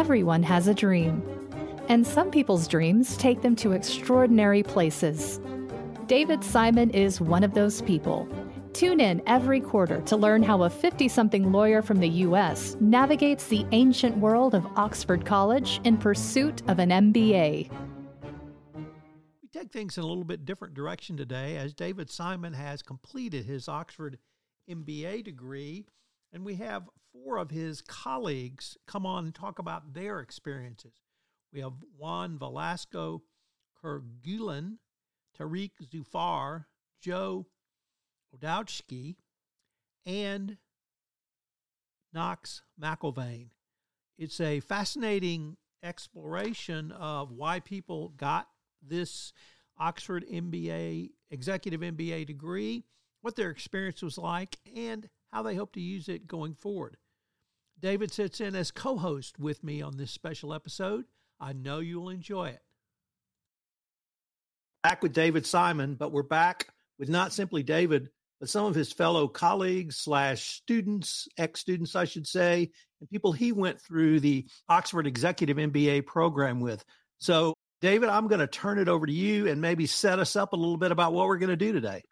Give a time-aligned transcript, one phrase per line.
[0.00, 1.22] Everyone has a dream.
[1.90, 5.40] And some people's dreams take them to extraordinary places.
[6.06, 8.26] David Simon is one of those people.
[8.72, 12.78] Tune in every quarter to learn how a 50 something lawyer from the U.S.
[12.80, 17.70] navigates the ancient world of Oxford College in pursuit of an MBA.
[19.42, 23.44] We take things in a little bit different direction today as David Simon has completed
[23.44, 24.16] his Oxford
[24.66, 25.84] MBA degree,
[26.32, 30.92] and we have four of his colleagues come on and talk about their experiences.
[31.52, 33.22] We have Juan Velasco
[33.82, 34.78] Kerguelen,
[35.38, 36.66] Tariq Zufar,
[37.00, 37.46] Joe
[38.36, 39.16] Odachowski,
[40.06, 40.56] and
[42.12, 43.48] Knox McIlwain.
[44.18, 48.48] It's a fascinating exploration of why people got
[48.82, 49.32] this
[49.78, 52.84] Oxford MBA, executive MBA degree,
[53.22, 56.96] what their experience was like, and how they hope to use it going forward.
[57.78, 61.04] David sits in as co host with me on this special episode.
[61.40, 62.60] I know you'll enjoy it.
[64.82, 68.92] Back with David Simon, but we're back with not simply David, but some of his
[68.92, 72.70] fellow colleagues slash students, ex students, I should say,
[73.00, 76.84] and people he went through the Oxford Executive MBA program with.
[77.18, 80.52] So, David, I'm going to turn it over to you and maybe set us up
[80.52, 82.02] a little bit about what we're going to do today.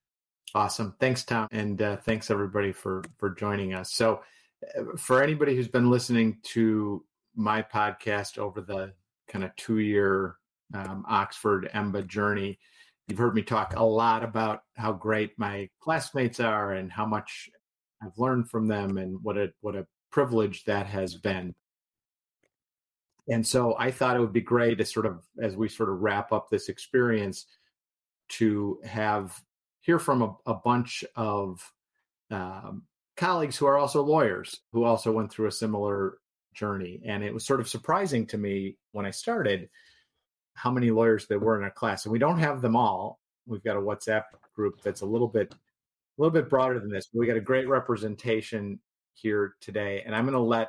[0.54, 0.94] Awesome.
[0.98, 1.48] Thanks, Tom.
[1.50, 3.92] And uh, thanks, everybody, for, for joining us.
[3.92, 4.22] So,
[4.78, 7.05] uh, for anybody who's been listening to
[7.36, 8.92] my podcast over the
[9.28, 10.36] kind of two year
[10.74, 12.58] um, Oxford EMBA journey,
[13.08, 17.48] You've heard me talk a lot about how great my classmates are and how much
[18.02, 21.55] I've learned from them and what a what a privilege that has been.
[23.27, 26.00] And so I thought it would be great to sort of as we sort of
[26.00, 27.46] wrap up this experience
[28.30, 29.40] to have
[29.89, 31.72] hear from a, a bunch of
[32.31, 32.83] um,
[33.17, 36.19] colleagues who are also lawyers who also went through a similar
[36.53, 37.00] journey.
[37.06, 39.70] And it was sort of surprising to me when I started
[40.53, 43.19] how many lawyers there were in our class, and we don't have them all.
[43.47, 45.57] We've got a WhatsApp group that's a little bit, a
[46.18, 47.08] little bit broader than this.
[47.14, 48.80] We got a great representation
[49.14, 50.68] here today, and I'm going to let,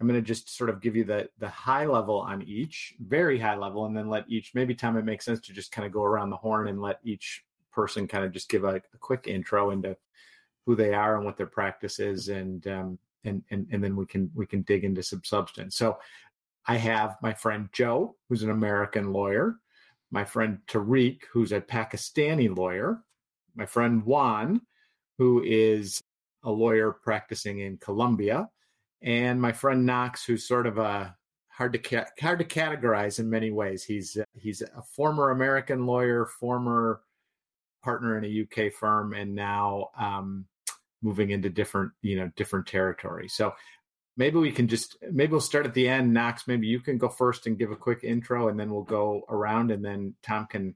[0.00, 3.38] I'm going to just sort of give you the the high level on each, very
[3.38, 4.50] high level, and then let each.
[4.52, 6.98] Maybe time it makes sense to just kind of go around the horn and let
[7.04, 7.44] each
[7.78, 9.96] person kind of just give a, a quick intro into
[10.66, 14.04] who they are and what their practice is, and um, and and and then we
[14.04, 15.76] can we can dig into some substance.
[15.76, 15.98] So
[16.66, 19.56] I have my friend Joe, who's an American lawyer,
[20.10, 23.04] my friend Tariq, who's a Pakistani lawyer,
[23.54, 24.60] my friend Juan,
[25.18, 26.00] who is
[26.42, 28.48] a lawyer practicing in Colombia,
[29.02, 31.16] and my friend Knox, who's sort of a
[31.48, 33.84] hard to ca- hard to categorize in many ways.
[33.84, 37.02] He's he's a former American lawyer, former
[37.82, 40.46] partner in a UK firm, and now um,
[41.02, 43.28] moving into different you know different territory.
[43.28, 43.54] So
[44.16, 46.12] maybe we can just maybe we'll start at the end.
[46.12, 49.22] Knox maybe you can go first and give a quick intro and then we'll go
[49.28, 50.74] around and then tom can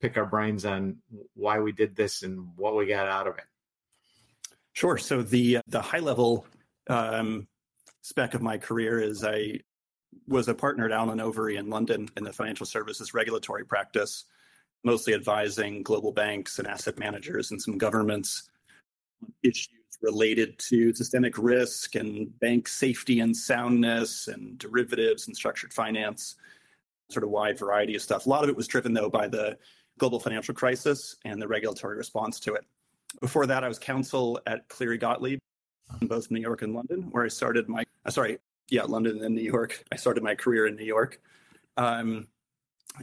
[0.00, 0.98] pick our brains on
[1.34, 3.44] why we did this and what we got out of it.
[4.72, 4.96] Sure.
[4.96, 6.46] So the the high level
[6.88, 7.48] um,
[8.02, 9.60] spec of my career is i
[10.26, 14.24] was a partner at allen overy in london in the financial services regulatory practice
[14.84, 18.48] mostly advising global banks and asset managers and some governments
[19.22, 19.68] on issues
[20.00, 26.36] related to systemic risk and bank safety and soundness and derivatives and structured finance,
[27.10, 28.26] sort of wide variety of stuff.
[28.26, 29.58] A lot of it was driven, though, by the
[29.98, 32.64] global financial crisis and the regulatory response to it.
[33.20, 35.40] Before that, I was counsel at Cleary Gottlieb
[36.00, 39.34] in both New York and London, where I started my, uh, sorry, yeah, London and
[39.34, 39.82] New York.
[39.90, 41.20] I started my career in New York.
[41.76, 42.28] Um,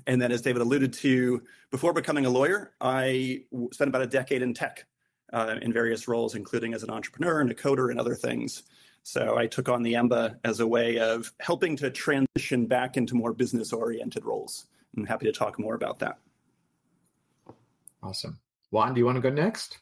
[0.07, 1.41] and then, as David alluded to,
[1.71, 4.85] before becoming a lawyer, I spent about a decade in tech
[5.33, 8.63] uh, in various roles, including as an entrepreneur and a coder and other things.
[9.03, 13.13] So I took on the EMBA as a way of helping to transition back into
[13.13, 14.65] more business oriented roles.
[14.97, 16.17] I'm happy to talk more about that.
[18.01, 18.39] Awesome.
[18.71, 19.77] Juan, do you want to go next?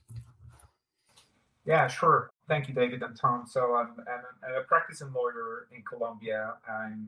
[1.65, 2.31] Yeah, sure.
[2.47, 3.45] Thank you, David and Tom.
[3.47, 6.55] So I'm, I'm a practicing lawyer in Colombia.
[6.69, 7.07] I'm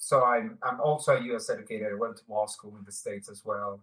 [0.00, 1.50] so I'm, I'm also a U.S.
[1.50, 1.88] educated.
[1.92, 3.80] I went to law school in the States as well.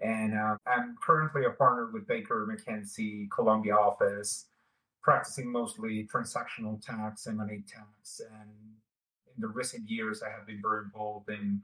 [0.00, 4.46] And uh, I'm currently a partner with Baker McKenzie Colombia office,
[5.02, 8.22] practicing mostly transactional tax, M&A tax.
[8.22, 8.50] And
[9.36, 11.60] in the recent years, I have been very involved in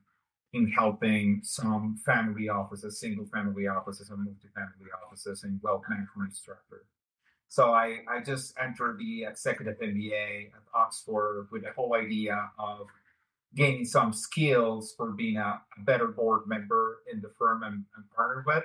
[0.55, 6.85] in helping some family offices, single family offices, and multi-family offices in wealth management structure.
[7.49, 12.87] So I, I just entered the executive MBA at Oxford with the whole idea of
[13.55, 18.05] gaining some skills for being a, a better board member in the firm I'm, I'm
[18.15, 18.65] partnered with.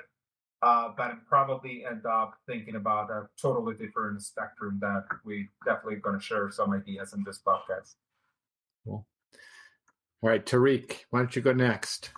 [0.62, 5.97] Uh, but I'm probably end up thinking about a totally different spectrum that we definitely
[5.97, 7.95] going to share some ideas in this podcast.
[8.85, 9.06] Cool.
[10.21, 12.12] All right, Tariq, why don't you go next?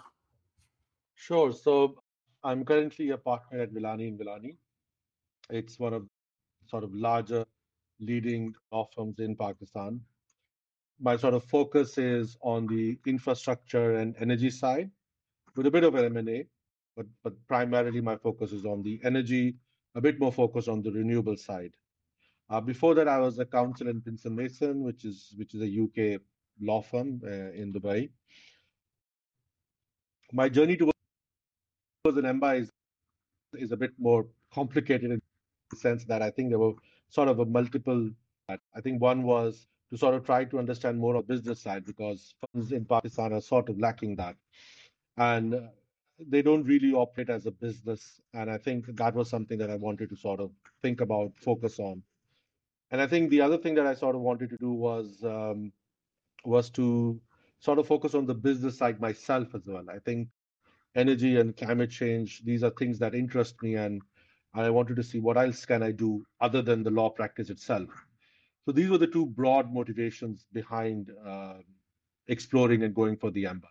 [1.15, 1.51] Sure.
[1.51, 2.03] So
[2.43, 4.57] I'm currently a partner at Vellani and Vellani.
[5.49, 6.07] It's one of
[6.67, 7.45] sort of larger
[7.99, 10.01] leading law firms in Pakistan.
[10.99, 14.89] My sort of focus is on the infrastructure and energy side
[15.55, 16.45] with a bit of M&A,
[16.95, 19.55] but, but primarily my focus is on the energy,
[19.95, 21.71] a bit more focused on the renewable side.
[22.49, 25.83] Uh, before that, I was a counsel in Pinsent Masons, which is which is a
[25.83, 26.21] UK
[26.61, 28.09] law firm uh, in Dubai.
[30.31, 30.93] My journey towards
[32.05, 32.69] an MBA is
[33.53, 35.21] is a bit more complicated in
[35.71, 36.73] the sense that I think there were
[37.09, 38.11] sort of a multiple.
[38.47, 39.65] I think one was
[39.95, 43.41] to sort of try to understand more of business side because funds in Pakistan are
[43.41, 44.35] sort of lacking that,
[45.17, 45.69] and
[46.19, 48.19] they don't really operate as a business.
[48.33, 50.51] And I think that was something that I wanted to sort of
[50.81, 52.03] think about, focus on.
[52.91, 55.71] And I think the other thing that I sort of wanted to do was um,
[56.43, 57.19] was to
[57.59, 59.85] sort of focus on the business side myself as well.
[59.89, 60.27] I think
[60.95, 64.01] energy and climate change these are things that interest me, and
[64.53, 68.04] I wanted to see what else can I do other than the law practice itself.
[68.65, 71.55] So these were the two broad motivations behind uh,
[72.27, 73.67] exploring and going for the EMBA.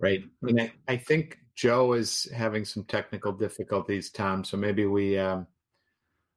[0.00, 0.24] Right.
[0.42, 4.44] And I, I think Joe is having some technical difficulties, Tom.
[4.44, 5.46] So maybe we um,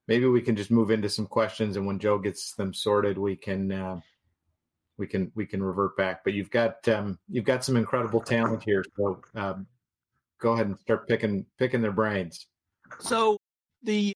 [0.07, 3.35] maybe we can just move into some questions, and when Joe gets them sorted, we
[3.35, 3.99] can uh,
[4.97, 6.23] we can we can revert back.
[6.23, 9.65] But you've got um, you've got some incredible talent here, so um,
[10.39, 12.45] go ahead and start picking picking their brains.
[12.99, 13.37] So
[13.83, 14.13] the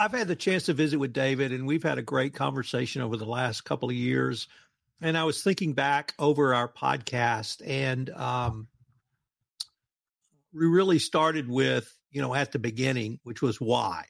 [0.00, 3.18] I've had the chance to visit with David, and we've had a great conversation over
[3.18, 4.48] the last couple of years.
[5.02, 8.68] And I was thinking back over our podcast, and um,
[10.54, 14.06] we really started with you know at the beginning, which was why,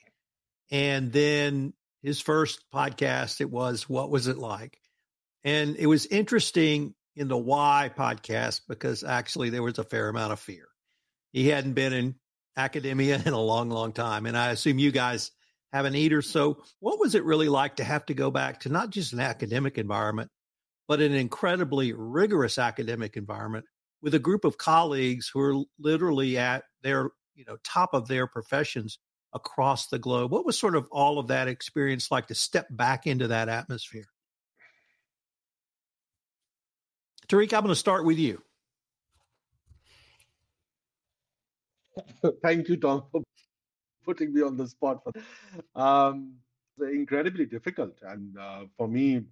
[0.71, 1.73] and then
[2.05, 4.79] his first podcast it was what was it like,
[5.43, 10.33] and it was interesting in the why podcast because actually there was a fair amount
[10.33, 10.69] of fear.
[11.33, 12.15] He hadn't been in
[12.57, 15.33] academia in a long, long time, and I assume you guys
[15.73, 16.23] haven't either.
[16.23, 19.21] So, what was it really like to have to go back to not just an
[19.21, 20.31] academic environment,
[20.89, 23.65] but an incredibly rigorous academic environment
[24.03, 28.27] with a group of colleagues who are literally at their you know top of their
[28.27, 28.99] professions
[29.33, 30.33] across the globe?
[30.33, 34.07] What was sort of all of that experience like to step back into that atmosphere?
[37.29, 38.43] Tariq i'm going to start with you.
[42.43, 43.23] Thank you tom for
[44.05, 45.13] putting me on the spot for
[45.81, 46.35] um
[46.81, 47.99] incredibly difficult.
[48.03, 49.23] And uh, for me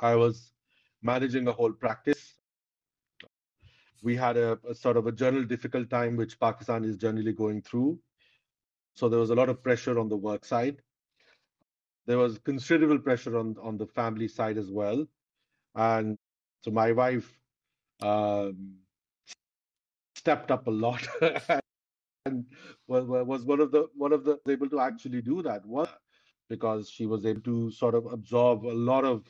[0.00, 0.52] i was
[1.02, 2.34] managing a whole practice.
[4.02, 7.62] We had a, a, sort of a general difficult time which pakistan is generally going
[7.62, 7.98] through.
[8.94, 10.82] So there was a lot of pressure on the work side.
[12.06, 15.06] There was considerable pressure on on the family side as well.
[15.74, 16.18] And
[16.62, 17.30] so my wife
[18.02, 18.76] um,
[20.14, 21.06] stepped up a lot
[22.24, 22.44] and
[22.86, 25.62] was, was one of the one of the able to actually do that.
[26.48, 29.24] Because she was able to sort of absorb a lot of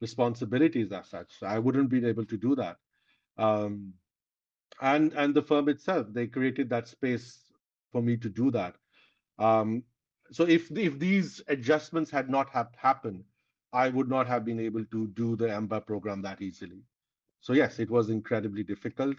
[0.00, 1.30] responsibilities as such.
[1.42, 2.76] I wouldn't be able to do that.
[3.36, 3.92] Um,
[4.80, 7.44] and and the firm itself they created that space
[7.92, 8.76] for me to do that.
[9.38, 9.82] Um,
[10.30, 13.24] so if if these adjustments had not have happened
[13.72, 16.82] i would not have been able to do the EMBA program that easily.
[17.40, 19.16] So yes it was incredibly difficult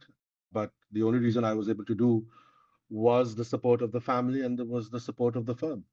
[0.52, 2.26] but the only reason i was able to do
[2.90, 5.84] was the support of the family and was the support of the firm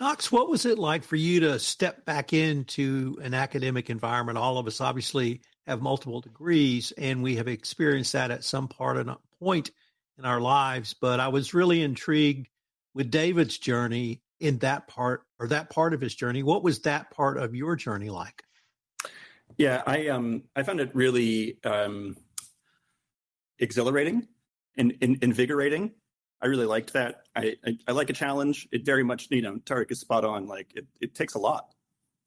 [0.00, 4.38] Knox, what was it like for you to step back into an academic environment?
[4.38, 8.96] All of us obviously have multiple degrees, and we have experienced that at some part
[8.96, 9.70] and point
[10.18, 10.94] in our lives.
[10.94, 12.48] But I was really intrigued
[12.94, 16.42] with David's journey in that part or that part of his journey.
[16.42, 18.42] What was that part of your journey like?
[19.58, 22.16] Yeah, I um I found it really um
[23.60, 24.26] exhilarating
[24.76, 25.92] and, and invigorating.
[26.42, 27.22] I really liked that.
[27.36, 28.66] I, I, I like a challenge.
[28.72, 30.46] It very much, you know, Tariq is spot on.
[30.46, 31.74] Like it, it takes a lot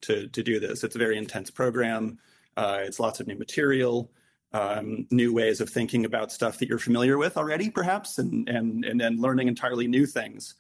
[0.04, 0.84] to to do this.
[0.84, 2.20] It's a very intense program.
[2.56, 4.12] Uh, it's lots of new material,
[4.52, 8.86] um, new ways of thinking about stuff that you're familiar with already, perhaps, and and
[8.86, 10.56] and then learning entirely new things.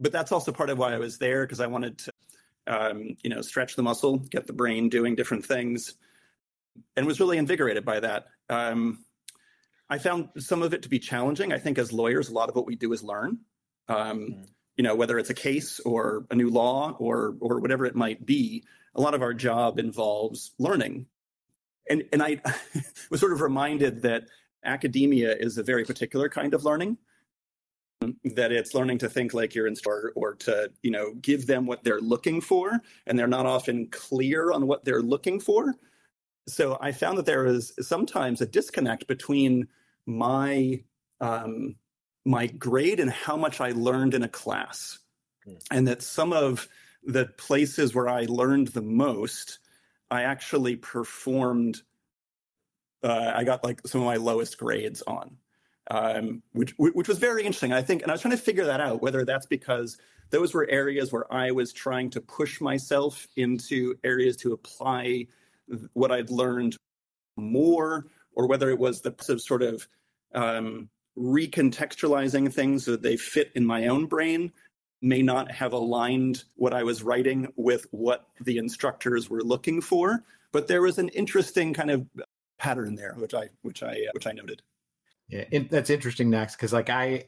[0.00, 2.12] But that's also part of why I was there because I wanted to,
[2.66, 5.94] um, you know, stretch the muscle, get the brain doing different things,
[6.96, 8.26] and was really invigorated by that.
[8.50, 9.04] Um,
[9.88, 11.52] I found some of it to be challenging.
[11.52, 13.38] I think as lawyers, a lot of what we do is learn.
[13.88, 14.46] Um, mm.
[14.76, 18.24] You know, whether it's a case or a new law or or whatever it might
[18.24, 18.64] be,
[18.94, 21.06] a lot of our job involves learning.
[21.88, 22.40] And, and I
[23.10, 24.24] was sort of reminded that
[24.64, 26.98] academia is a very particular kind of learning.
[28.24, 31.66] that it's learning to think like you're in store or to you know give them
[31.66, 35.74] what they're looking for and they're not often clear on what they're looking for
[36.46, 39.66] so i found that there is sometimes a disconnect between
[40.06, 40.80] my
[41.20, 41.76] um,
[42.24, 44.98] my grade and how much i learned in a class
[45.46, 45.58] mm.
[45.70, 46.68] and that some of
[47.04, 49.58] the places where i learned the most
[50.10, 51.82] i actually performed
[53.02, 55.36] uh, i got like some of my lowest grades on
[55.90, 57.72] um, which which was very interesting.
[57.72, 59.98] I think, and I was trying to figure that out whether that's because
[60.30, 65.26] those were areas where I was trying to push myself into areas to apply
[65.92, 66.76] what I'd learned
[67.36, 69.86] more, or whether it was the sort of
[70.34, 74.52] um, recontextualizing things so that they fit in my own brain
[75.00, 80.24] may not have aligned what I was writing with what the instructors were looking for.
[80.50, 82.06] But there was an interesting kind of
[82.58, 84.62] pattern there, which I which I uh, which I noted.
[85.28, 87.24] Yeah, that's interesting, Knox because like I,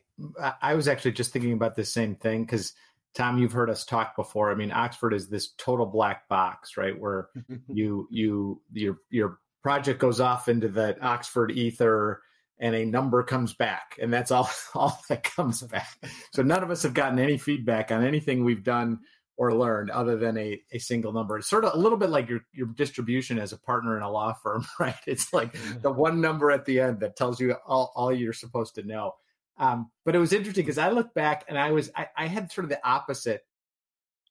[0.60, 2.72] I was actually just thinking about the same thing because
[3.16, 4.52] Tom, you've heard us talk before.
[4.52, 6.99] I mean, Oxford is this total black box, right?
[6.99, 7.28] Where
[7.68, 12.23] you you your your project goes off into the Oxford ether
[12.58, 15.88] and a number comes back and that's all all that comes back.
[16.32, 19.00] So none of us have gotten any feedback on anything we've done
[19.38, 21.38] or learned other than a, a single number.
[21.38, 24.11] It's sort of a little bit like your, your distribution as a partner in a
[24.11, 24.94] law firm, right?
[25.06, 28.75] It's like the one number at the end that tells you all, all you're supposed
[28.76, 29.14] to know.
[29.58, 32.52] Um, but it was interesting because I look back and I was I, I, had
[32.52, 33.42] sort of the opposite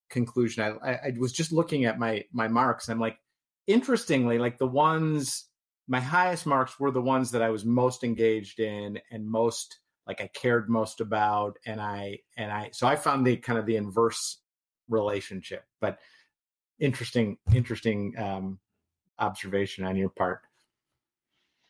[0.09, 0.63] conclusion.
[0.63, 3.17] I, I, I was just looking at my my marks and I'm like,
[3.65, 5.45] interestingly, like the ones
[5.87, 10.21] my highest marks were the ones that I was most engaged in and most like
[10.21, 13.77] I cared most about and I and I so I found the kind of the
[13.77, 14.37] inverse
[14.89, 15.63] relationship.
[15.81, 15.99] But
[16.79, 18.59] interesting, interesting um,
[19.19, 20.41] observation on your part.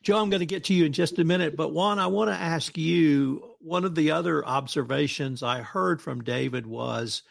[0.06, 2.30] Joe, I'm going to get to you in just a minute, but Juan, I want
[2.30, 7.24] to ask you one of the other observations I heard from David was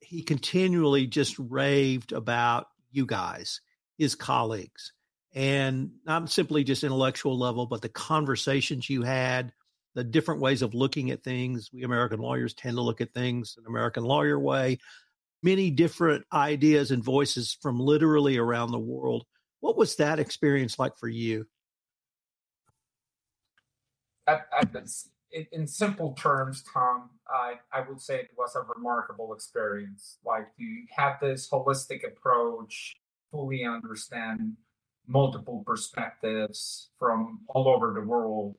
[0.00, 3.60] he continually just raved about you guys,
[3.98, 4.92] his colleagues,
[5.32, 9.52] and not simply just intellectual level, but the conversations you had,
[9.94, 11.70] the different ways of looking at things.
[11.72, 14.80] We American lawyers tend to look at things an American lawyer way
[15.44, 19.24] many different ideas and voices from literally around the world.
[19.60, 21.46] What was that experience like for you?
[25.52, 30.18] In simple terms, Tom, I, I would say it was a remarkable experience.
[30.24, 32.96] Like you have this holistic approach,
[33.30, 34.54] fully understand
[35.06, 38.56] multiple perspectives from all over the world.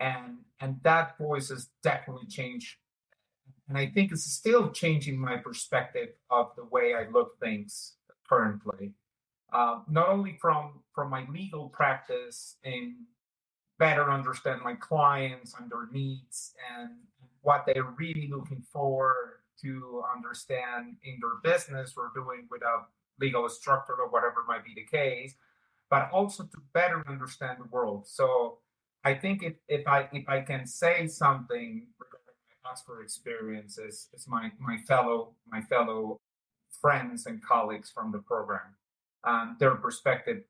[0.00, 2.76] And and that voice has definitely changed
[3.68, 7.94] and I think it's still changing my perspective of the way I look things
[8.28, 8.94] currently.
[9.52, 12.94] Uh, not only from from my legal practice and
[13.78, 16.90] better understand my clients and their needs and
[17.42, 22.84] what they're really looking for to understand in their business or doing with a
[23.20, 25.34] legal structure or whatever might be the case,
[25.90, 28.06] but also to better understand the world.
[28.06, 28.58] So
[29.04, 34.08] I think if, if I if I can say something regarding my Oxford experience as,
[34.14, 36.20] as my, my fellow my fellow
[36.80, 38.74] friends and colleagues from the program.
[39.24, 40.44] Um, their perspective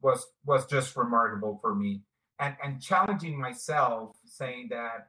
[0.00, 2.02] was was just remarkable for me,
[2.38, 5.08] and and challenging myself, saying that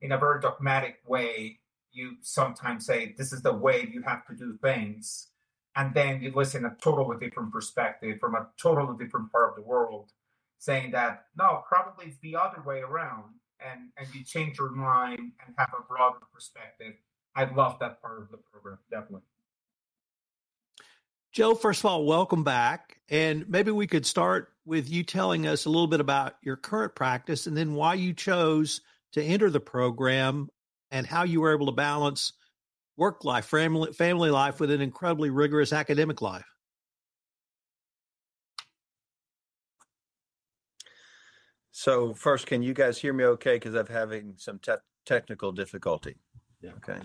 [0.00, 1.58] in a very dogmatic way,
[1.92, 5.28] you sometimes say this is the way you have to do things,
[5.76, 9.68] and then you listen a totally different perspective from a totally different part of the
[9.68, 10.12] world,
[10.58, 15.18] saying that no, probably it's the other way around and and you change your mind
[15.18, 16.94] and have a broader perspective.
[17.34, 19.22] I love that part of the program, definitely.
[21.38, 22.98] Joe, first of all, welcome back.
[23.08, 26.96] And maybe we could start with you telling us a little bit about your current
[26.96, 28.80] practice and then why you chose
[29.12, 30.48] to enter the program
[30.90, 32.32] and how you were able to balance
[32.96, 36.44] work life, family, family life with an incredibly rigorous academic life.
[41.70, 43.54] So first, can you guys hear me okay?
[43.54, 44.72] Because I'm having some te-
[45.06, 46.16] technical difficulty.
[46.60, 46.72] Yeah.
[46.78, 46.98] Okay.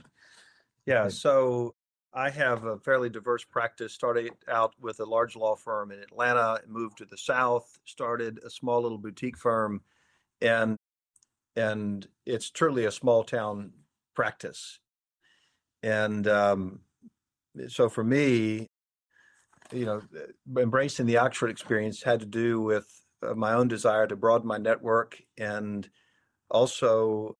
[0.88, 1.10] Yeah.
[1.10, 1.75] So
[2.13, 3.93] I have a fairly diverse practice.
[3.93, 8.50] Started out with a large law firm in Atlanta, moved to the South, started a
[8.50, 9.82] small little boutique firm,
[10.41, 10.77] and
[11.55, 13.72] and it's truly a small town
[14.15, 14.79] practice.
[15.82, 16.79] And um,
[17.67, 18.67] so for me,
[19.72, 20.01] you know,
[20.58, 22.88] embracing the Oxford experience had to do with
[23.36, 25.89] my own desire to broaden my network and
[26.50, 27.38] also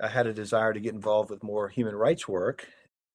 [0.00, 2.66] I had a desire to get involved with more human rights work,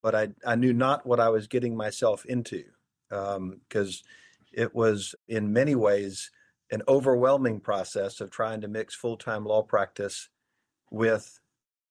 [0.02, 2.64] but I, I knew not what I was getting myself into
[3.10, 4.08] because um,
[4.54, 6.32] it was in many ways
[6.72, 10.30] an overwhelming process of trying to mix full time law practice
[10.92, 11.40] with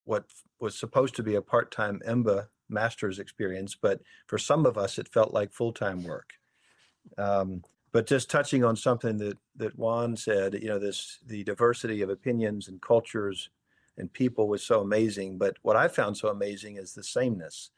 [0.04, 0.24] what
[0.60, 5.08] was supposed to be a part-time MBA master's experience, but for some of us, it
[5.08, 6.34] felt like full-time work.
[7.16, 7.62] Um,
[7.92, 12.10] but just touching on something that that Juan said, you know, this the diversity of
[12.10, 13.48] opinions and cultures
[13.96, 15.38] and people was so amazing.
[15.38, 17.70] But what I found so amazing is the sameness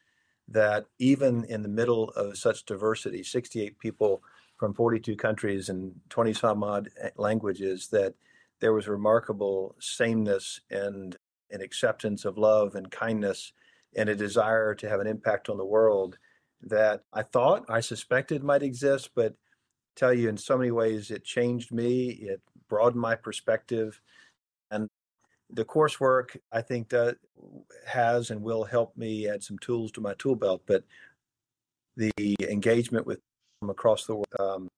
[0.51, 4.23] that even in the middle of such diversity, 68 people
[4.57, 8.15] from 42 countries and 20 some odd eh, languages, that
[8.61, 11.17] there was remarkable sameness and
[11.51, 13.53] an acceptance of love and kindness
[13.97, 16.19] and a desire to have an impact on the world
[16.63, 19.35] that I thought, I suspected might exist, but
[19.97, 24.01] tell you in so many ways it changed me, it broadened my perspective.
[24.71, 24.89] And
[25.53, 26.93] the coursework, I think,
[27.87, 30.63] has and will help me add some tools to my tool belt.
[30.67, 30.85] But
[31.97, 33.21] the engagement with
[33.61, 34.69] from across the world um,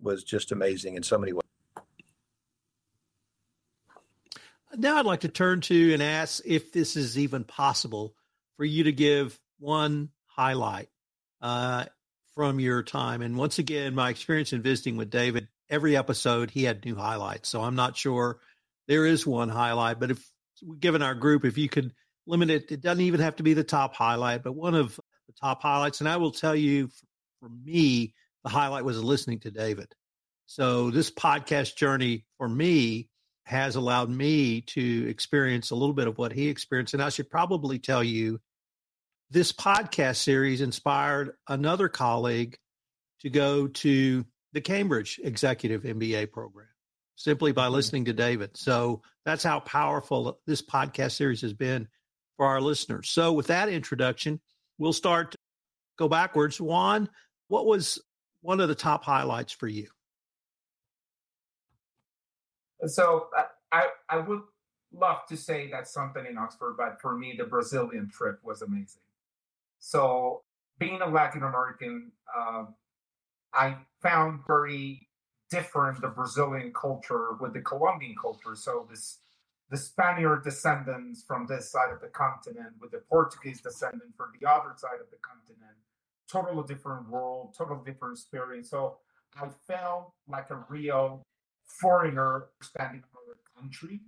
[0.00, 1.42] was just amazing in so many ways.
[4.76, 8.14] Now I'd like to turn to and ask if this is even possible
[8.56, 10.88] for you to give one highlight
[11.40, 11.86] uh,
[12.34, 13.22] from your time.
[13.22, 17.48] And once again, my experience in visiting with David, every episode he had new highlights.
[17.48, 18.38] So I'm not sure
[18.88, 20.30] there is one highlight, but if
[20.78, 21.92] given our group, if you could
[22.26, 25.34] limit it, it doesn't even have to be the top highlight, but one of the
[25.40, 26.00] top highlights.
[26.00, 26.88] And I will tell you,
[27.40, 28.14] for me,
[28.44, 29.88] the highlight was listening to David.
[30.46, 33.08] So this podcast journey for me
[33.44, 36.94] has allowed me to experience a little bit of what he experienced.
[36.94, 38.40] And I should probably tell you
[39.30, 42.56] this podcast series inspired another colleague
[43.20, 46.68] to go to the Cambridge Executive MBA program
[47.16, 47.74] simply by mm-hmm.
[47.74, 48.56] listening to David.
[48.56, 51.88] So that's how powerful this podcast series has been
[52.36, 53.10] for our listeners.
[53.10, 54.40] So with that introduction,
[54.78, 55.34] we'll start
[55.98, 56.60] go backwards.
[56.60, 57.08] Juan,
[57.48, 57.98] what was
[58.42, 59.88] one of the top highlights for you?
[62.86, 63.28] So
[63.72, 64.42] I I would
[64.92, 69.02] love to say that something in Oxford, but for me, the Brazilian trip was amazing.
[69.78, 70.42] So
[70.78, 72.64] being a Latin American, uh,
[73.52, 75.05] I found very
[75.50, 78.54] different the Brazilian culture with the Colombian culture.
[78.54, 79.18] So this
[79.68, 84.48] the Spaniard descendants from this side of the continent with the Portuguese descendant from the
[84.48, 85.76] other side of the continent,
[86.30, 88.70] totally different world, totally different experience.
[88.70, 88.98] So
[89.34, 91.22] I felt like a real
[91.64, 94.00] foreigner standing another country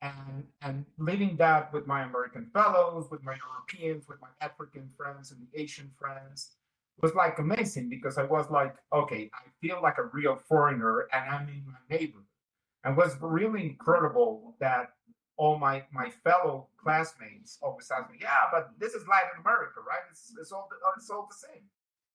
[0.00, 5.30] and and living that with my American fellows, with my Europeans, with my African friends
[5.30, 6.52] and the Asian friends
[7.02, 11.30] was like amazing because I was like, okay, I feel like a real foreigner and
[11.30, 12.24] I'm in my neighborhood.
[12.84, 14.92] And was really incredible that
[15.36, 20.00] all my my fellow classmates always ask me, yeah, but this is Latin America, right?
[20.10, 21.62] It's, it's all it's all the same.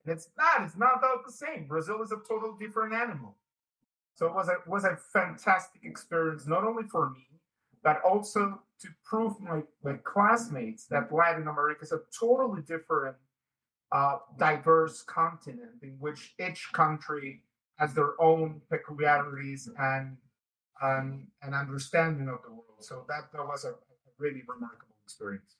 [0.05, 0.65] And it's not.
[0.65, 1.67] It's not all the same.
[1.67, 3.35] Brazil is a total different animal.
[4.15, 7.27] So it was a was a fantastic experience, not only for me,
[7.83, 13.15] but also to prove my, my classmates that Latin America is a totally different,
[13.91, 17.43] uh, diverse continent in which each country
[17.77, 20.17] has their own peculiarities and
[20.81, 22.65] and an understanding of the world.
[22.79, 23.73] So that, that was a, a
[24.17, 25.55] really remarkable experience.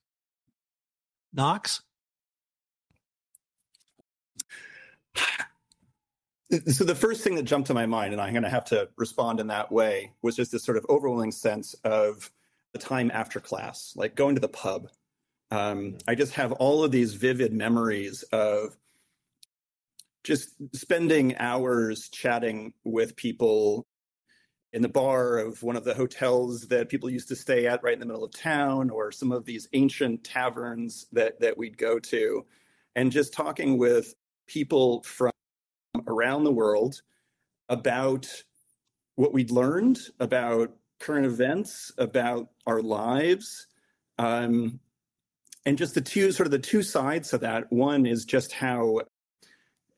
[1.34, 1.82] Knox?
[6.68, 8.90] So the first thing that jumped to my mind, and I'm going to have to
[8.98, 12.30] respond in that way, was just this sort of overwhelming sense of
[12.74, 14.90] the time after class, like going to the pub.
[15.52, 18.78] Um, I just have all of these vivid memories of
[20.24, 23.86] just spending hours chatting with people
[24.72, 27.94] in the bar of one of the hotels that people used to stay at right
[27.94, 32.00] in the middle of town, or some of these ancient taverns that that we'd go
[32.00, 32.46] to,
[32.96, 34.16] and just talking with
[34.48, 35.32] people from
[36.08, 37.02] around the world
[37.68, 38.28] about
[39.16, 43.68] what we'd learned about current events, about our lives.
[44.18, 44.80] Um,
[45.66, 47.72] and just the two sort of the two sides of that.
[47.72, 49.02] One is just how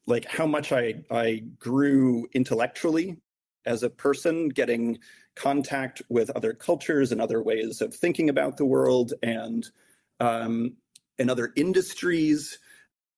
[0.06, 3.18] like how much I I grew intellectually
[3.66, 5.00] as a person, getting
[5.36, 9.68] contact with other cultures and other ways of thinking about the world and
[10.20, 10.76] um,
[11.18, 12.60] and other industries,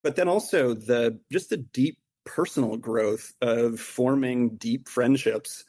[0.02, 5.64] but then also the just the deep personal growth of forming deep friendships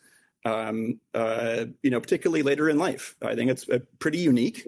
[0.45, 3.15] um, uh, you know particularly later in life.
[3.21, 4.67] I think it's uh, pretty unique.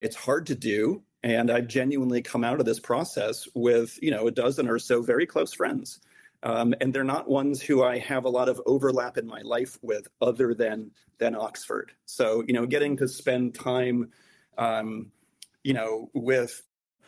[0.00, 4.26] It's hard to do and i've genuinely come out of this process with you know
[4.26, 6.00] a dozen or so very close friends.
[6.44, 9.78] Um, and they're not ones who i have a lot of overlap in my life
[9.82, 11.92] with other than than oxford.
[12.04, 14.10] So you know getting to spend time
[14.58, 15.12] um,
[15.62, 16.62] you know with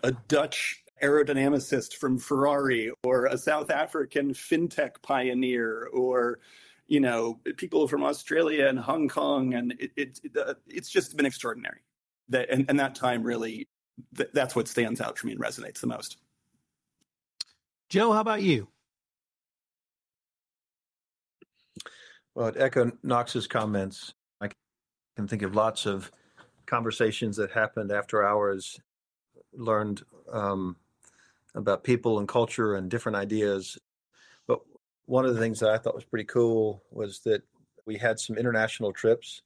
[0.04, 6.38] a dutch aerodynamicist from Ferrari or a South African fintech pioneer or
[6.86, 9.54] you know people from Australia and Hong Kong.
[9.54, 11.80] And it, it, it uh, it's just been extraordinary.
[12.28, 13.68] That and, and that time really
[14.16, 16.18] th- that's what stands out for me and resonates the most.
[17.88, 18.68] Joe, how about you?
[22.34, 24.48] Well, to echo Knox's comments, I
[25.16, 26.10] can think of lots of
[26.66, 28.80] conversations that happened after hours,
[29.52, 30.02] learned
[30.32, 30.76] um,
[31.54, 33.78] about people and culture and different ideas.
[34.48, 34.60] But
[35.06, 37.42] one of the things that I thought was pretty cool was that
[37.86, 39.42] we had some international trips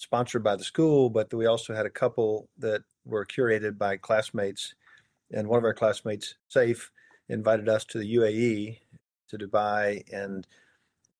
[0.00, 4.74] sponsored by the school, but we also had a couple that were curated by classmates.
[5.30, 6.88] And one of our classmates, Saif,
[7.28, 8.78] invited us to the UAE,
[9.28, 10.46] to Dubai, and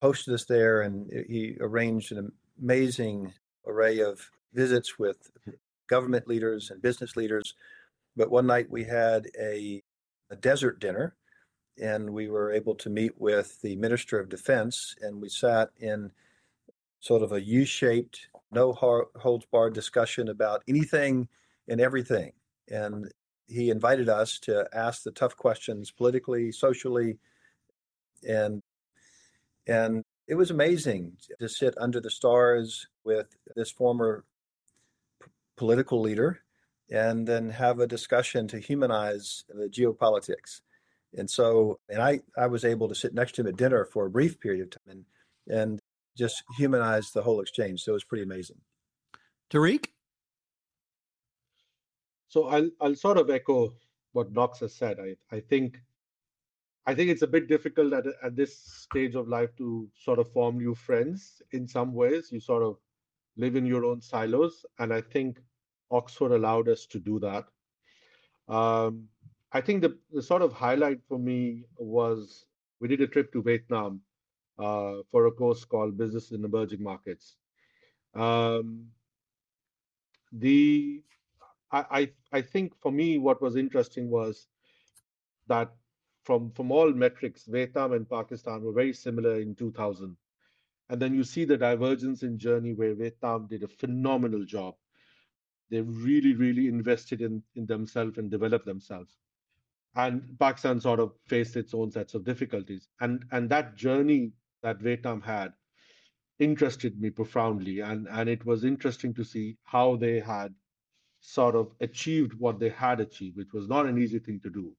[0.02, 0.80] hosted us there.
[0.80, 3.34] And he arranged an amazing
[3.66, 5.30] array of visits with
[5.86, 7.54] government leaders and business leaders.
[8.16, 9.82] But one night we had a,
[10.30, 11.14] a desert dinner,
[11.78, 16.12] and we were able to meet with the Minister of Defense, and we sat in
[16.98, 21.28] sort of a U shaped, no holds barred discussion about anything
[21.68, 22.32] and everything.
[22.68, 23.10] And
[23.46, 27.18] he invited us to ask the tough questions politically, socially,
[28.26, 28.62] and
[29.66, 34.24] and it was amazing to sit under the stars with this former
[35.22, 36.40] p- political leader
[36.90, 40.60] and then have a discussion to humanize the geopolitics.
[41.16, 44.06] And so, and I, I was able to sit next to him at dinner for
[44.06, 45.04] a brief period of time
[45.48, 45.79] and, and
[46.20, 47.82] just humanized the whole exchange.
[47.82, 48.60] So it was pretty amazing.
[49.50, 49.86] Tariq?
[52.28, 53.72] So I'll I'll sort of echo
[54.12, 55.00] what Knox has said.
[55.00, 55.80] I I think
[56.86, 60.30] I think it's a bit difficult at at this stage of life to sort of
[60.32, 61.42] form new friends.
[61.52, 62.76] In some ways, you sort of
[63.36, 65.40] live in your own silos, and I think
[65.90, 67.44] Oxford allowed us to do that.
[68.58, 69.08] Um,
[69.52, 72.46] I think the the sort of highlight for me was
[72.80, 74.00] we did a trip to Vietnam
[74.60, 77.36] for a course called Business in Emerging Markets.
[78.14, 78.88] Um,
[80.32, 81.02] the
[81.72, 84.48] I, I I think for me what was interesting was
[85.48, 85.72] that
[86.24, 90.16] from from all metrics, Vietnam and Pakistan were very similar in 2000,
[90.88, 94.74] and then you see the divergence in journey where Vietnam did a phenomenal job.
[95.70, 99.16] They really really invested in in themselves and developed themselves,
[99.94, 104.78] and Pakistan sort of faced its own sets of difficulties, and and that journey that
[104.78, 105.52] Vietnam had
[106.38, 107.80] interested me profoundly.
[107.80, 110.54] And, and it was interesting to see how they had
[111.20, 114.72] sort of achieved what they had achieved, which was not an easy thing to do.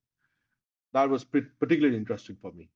[0.93, 2.69] That was particularly interesting for me.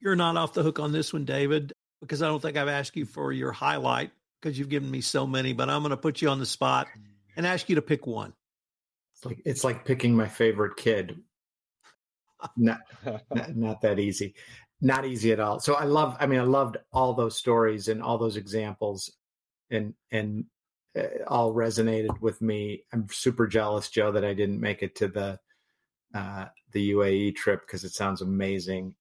[0.00, 2.96] You're not off the hook on this one, David, because I don't think I've asked
[2.96, 6.20] you for your highlight because you've given me so many, but I'm going to put
[6.20, 6.88] you on the spot
[7.36, 8.32] and ask you to pick one.
[9.22, 11.20] It's like it's like picking my favorite kid.
[12.56, 12.80] Not,
[13.30, 14.34] not, not that easy.
[14.80, 15.60] Not easy at all.
[15.60, 16.16] So I love.
[16.18, 19.12] I mean, I loved all those stories and all those examples,
[19.70, 20.46] and and
[20.98, 22.82] uh, all resonated with me.
[22.92, 25.38] I'm super jealous, Joe, that I didn't make it to the
[26.14, 28.96] uh, the UAE trip because it sounds amazing.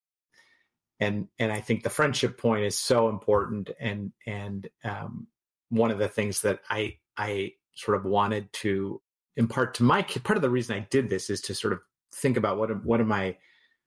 [0.99, 3.71] And and I think the friendship point is so important.
[3.79, 5.25] And and um,
[5.69, 9.01] one of the things that I I sort of wanted to
[9.37, 10.01] impart to my.
[10.01, 11.79] Part of the reason I did this is to sort of
[12.13, 13.37] think about what what am I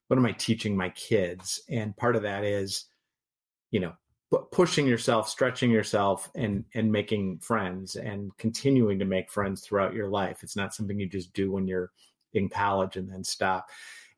[0.09, 2.87] what am I teaching my kids, and part of that is,
[3.71, 3.93] you know,
[4.53, 10.09] pushing yourself, stretching yourself, and and making friends, and continuing to make friends throughout your
[10.09, 10.43] life.
[10.43, 11.91] It's not something you just do when you're
[12.33, 13.69] in college and then stop.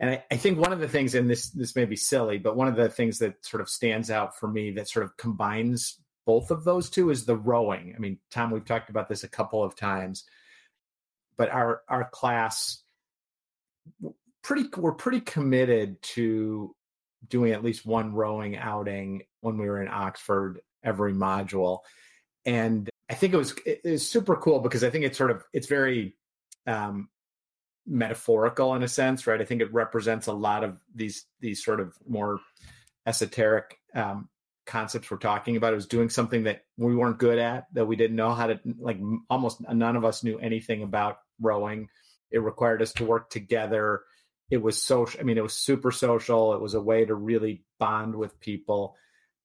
[0.00, 2.56] And I, I, think one of the things, and this this may be silly, but
[2.56, 5.98] one of the things that sort of stands out for me that sort of combines
[6.26, 7.94] both of those two is the rowing.
[7.96, 10.24] I mean, Tom, we've talked about this a couple of times
[11.36, 12.82] but our our class
[14.42, 16.74] pretty we're pretty committed to
[17.28, 21.80] doing at least one rowing outing when we were in Oxford every module
[22.44, 25.44] and I think it was it was super cool because I think it's sort of
[25.52, 26.16] it's very
[26.66, 27.08] um,
[27.86, 29.40] metaphorical in a sense, right?
[29.40, 32.38] I think it represents a lot of these these sort of more
[33.06, 34.28] esoteric um,
[34.64, 35.72] concepts we're talking about.
[35.72, 38.60] It was doing something that we weren't good at, that we didn't know how to
[38.78, 38.98] like.
[39.30, 41.88] Almost none of us knew anything about rowing.
[42.30, 44.02] It required us to work together.
[44.50, 45.20] It was social.
[45.20, 46.54] I mean, it was super social.
[46.54, 48.96] It was a way to really bond with people.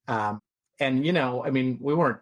[0.08, 0.40] Um,
[0.80, 2.20] and you know, I mean, we weren't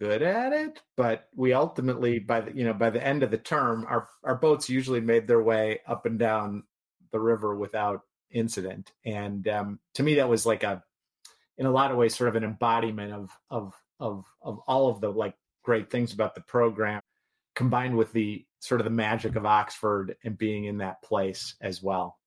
[0.00, 3.38] good at it, but we ultimately, by the you know, by the end of the
[3.38, 6.64] term, our our boats usually made their way up and down
[7.12, 8.92] the river without incident.
[9.04, 10.82] And um, to me, that was like a,
[11.56, 15.00] in a lot of ways, sort of an embodiment of of of of all of
[15.00, 17.00] the like great things about the program,
[17.54, 21.82] combined with the sort of the magic of Oxford and being in that place as
[21.82, 22.18] well.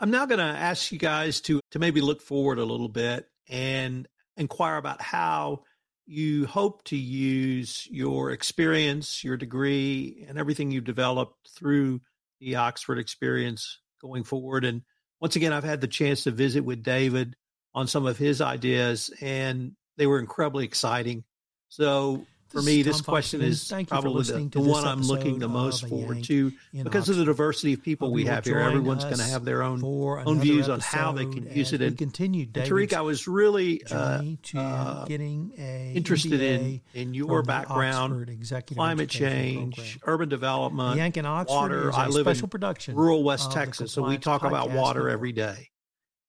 [0.00, 3.28] I'm now going to ask you guys to to maybe look forward a little bit
[3.48, 5.62] and inquire about how
[6.06, 12.00] you hope to use your experience, your degree, and everything you've developed through
[12.40, 14.64] the Oxford experience going forward.
[14.64, 14.82] And
[15.20, 17.36] once again, I've had the chance to visit with David
[17.72, 21.22] on some of his ideas, and they were incredibly exciting.
[21.68, 25.38] So for This me, this Tom question is Thank probably the, the one I'm looking
[25.38, 28.58] the most forward to because of the diversity of people we have here.
[28.58, 31.80] Everyone's going to have their own own views on how they can use it.
[31.80, 36.80] And, continue and Tariq, I was really uh, to uh, getting a interested in MBA
[36.94, 39.98] in your background, climate change, Program.
[40.04, 41.92] urban development, Yank in Oxford water.
[41.92, 45.70] I live special in production rural West Texas, so we talk about water every day.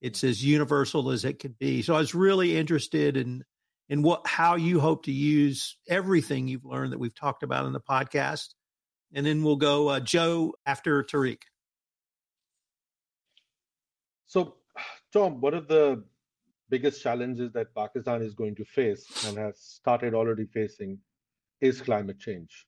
[0.02, 1.82] It's as universal as it could be.
[1.82, 3.46] So I was really interested in
[3.93, 7.73] in what how you hope to use everything you've learned that we've talked about in
[7.73, 8.56] the podcast,
[9.13, 11.38] and then we'll go uh, Joe after Tariq.
[14.25, 14.56] So,
[15.13, 16.03] Tom, one of the
[16.69, 20.97] biggest challenges that Pakistan is going to face and has started already facing
[21.62, 22.65] is climate change.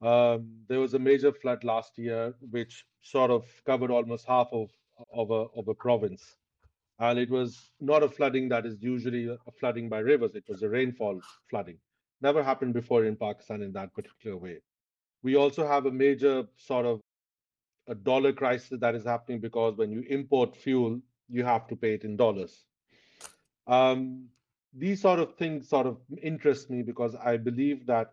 [0.00, 4.70] Um, there was a major flood last year, which sort of covered almost half of,
[5.12, 6.37] of, a, of a province.
[7.00, 10.62] And it was not a flooding that is usually a flooding by rivers, it was
[10.62, 11.78] a rainfall flooding.
[12.20, 14.58] Never happened before in Pakistan in that particular way.
[15.22, 17.00] We also have a major sort of
[17.88, 21.94] a dollar crisis that is happening because when you import fuel, you have to pay
[21.94, 22.64] it in dollars.
[23.66, 24.28] Um,
[24.74, 28.12] these sort of things sort of interest me because I believe that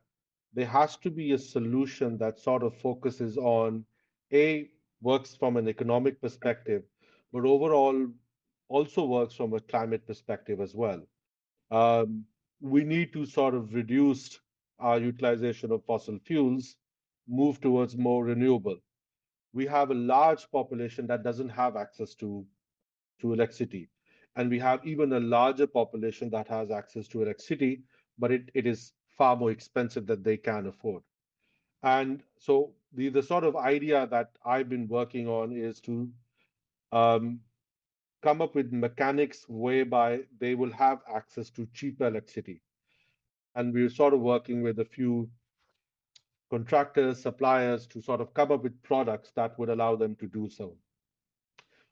[0.54, 3.86] there has to be a solution that sort of focuses on
[4.32, 4.70] a
[5.02, 6.84] works from an economic perspective,
[7.34, 8.08] but overall
[8.70, 11.02] also works from a climate perspective as well.
[11.72, 12.26] Um,
[12.62, 14.40] we need to sort of reduce
[14.80, 16.76] our utilization of fossil fuels,
[17.28, 18.78] move towards more renewable.
[19.54, 22.46] We have a large population that doesn't have access to
[23.22, 23.90] to electricity.
[24.36, 27.84] And we have even a larger population that has access to electricity
[28.18, 31.04] but it, it is far more expensive that they can afford.
[31.84, 36.10] And so the the sort of idea that i've been working on is to
[36.92, 37.40] um,
[38.26, 42.60] come up with mechanics whereby they will have access to cheaper electricity
[43.56, 45.30] and we're sort of working with a few
[46.50, 50.50] contractors, suppliers to sort of come up with products that would allow them to do
[50.50, 50.76] so.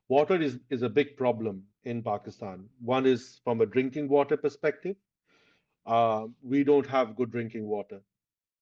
[0.10, 2.65] Water is, is a big problem in Pakistan.
[2.82, 4.96] One is from a drinking water perspective.
[5.86, 8.02] Uh, we don't have good drinking water.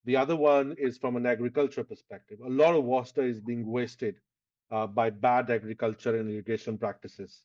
[0.04, 2.40] The other one is from an agriculture perspective.
[2.46, 4.16] A lot of water is being wasted
[4.72, 7.44] uh, by bad agriculture and irrigation practices.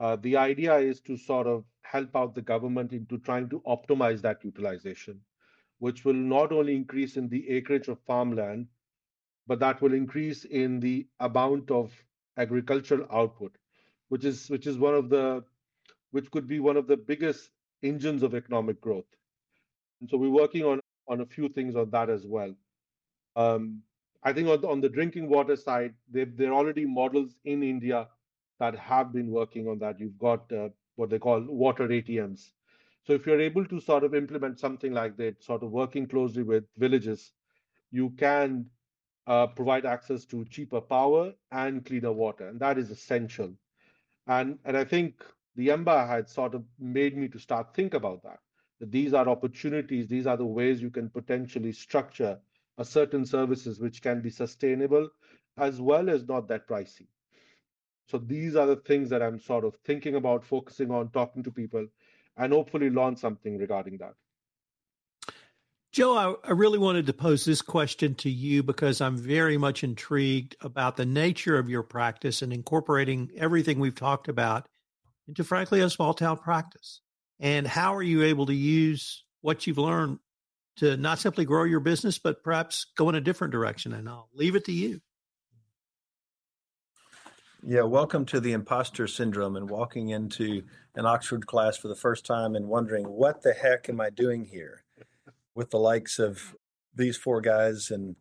[0.00, 4.20] Uh, the idea is to sort of help out the government into trying to optimize
[4.22, 5.20] that utilization
[5.80, 8.68] which will not only increase in the acreage of farmland,
[9.46, 11.92] but that will increase in the amount of
[12.36, 13.56] agricultural output,
[14.08, 15.42] which is which is one of the
[16.12, 17.50] which could be one of the biggest
[17.82, 19.10] engines of economic growth.
[20.00, 22.54] And so we're working on on a few things on that as well.
[23.36, 23.82] Um,
[24.22, 28.06] I think on the, on the drinking water side, there are already models in India
[28.60, 29.98] that have been working on that.
[29.98, 32.50] You've got uh, what they call water ATMs,
[33.04, 36.42] so if you're able to sort of implement something like that, sort of working closely
[36.42, 37.32] with villages,
[37.90, 38.66] you can
[39.26, 43.52] uh, provide access to cheaper power and cleaner water, and that is essential.
[44.26, 45.24] And and I think
[45.56, 48.38] the EMBA had sort of made me to start think about that.
[48.80, 52.38] That these are opportunities, these are the ways you can potentially structure
[52.78, 55.08] a certain services which can be sustainable
[55.58, 57.06] as well as not that pricey.
[58.10, 61.50] So these are the things that I'm sort of thinking about, focusing on, talking to
[61.52, 61.86] people,
[62.36, 64.14] and hopefully learn something regarding that.
[65.92, 69.82] Joe, I, I, really wanted to pose this question to you because I'm very much
[69.82, 74.68] intrigued about the nature of your practice and incorporating everything we've talked about
[75.26, 77.00] into, frankly, a small town practice.
[77.40, 80.18] And how are you able to use what you've learned
[80.76, 83.92] to not simply grow your business, but perhaps go in a different direction?
[83.92, 85.00] And I'll leave it to you.
[87.62, 90.62] Yeah, welcome to the imposter syndrome and walking into
[90.94, 94.46] an Oxford class for the first time and wondering what the heck am I doing
[94.46, 94.82] here
[95.54, 96.56] with the likes of
[96.94, 98.16] these four guys and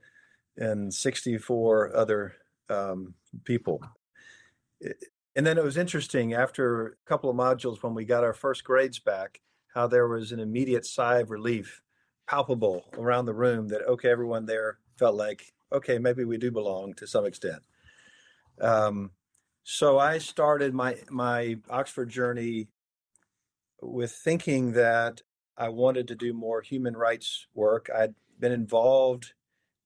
[0.58, 2.34] and 64 other
[2.70, 3.14] um,
[3.46, 3.82] people.
[5.38, 8.66] And then it was interesting after a couple of modules when we got our first
[8.66, 9.40] grades back,
[9.74, 11.82] how there was an immediate sigh of relief,
[12.28, 16.94] palpable around the room that okay, everyone there felt like okay, maybe we do belong
[16.96, 17.64] to some extent.
[18.60, 19.12] Um,
[19.70, 22.68] so I started my my Oxford journey
[23.82, 25.22] with thinking that
[25.58, 27.90] I wanted to do more human rights work.
[27.96, 29.34] I'd been involved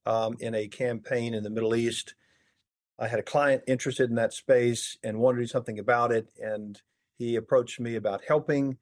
[0.05, 2.15] um, in a campaign in the Middle East
[2.99, 6.27] I had a client interested in that space and wanted to do something about it,
[6.41, 6.81] and
[7.17, 8.77] he approached me about helping.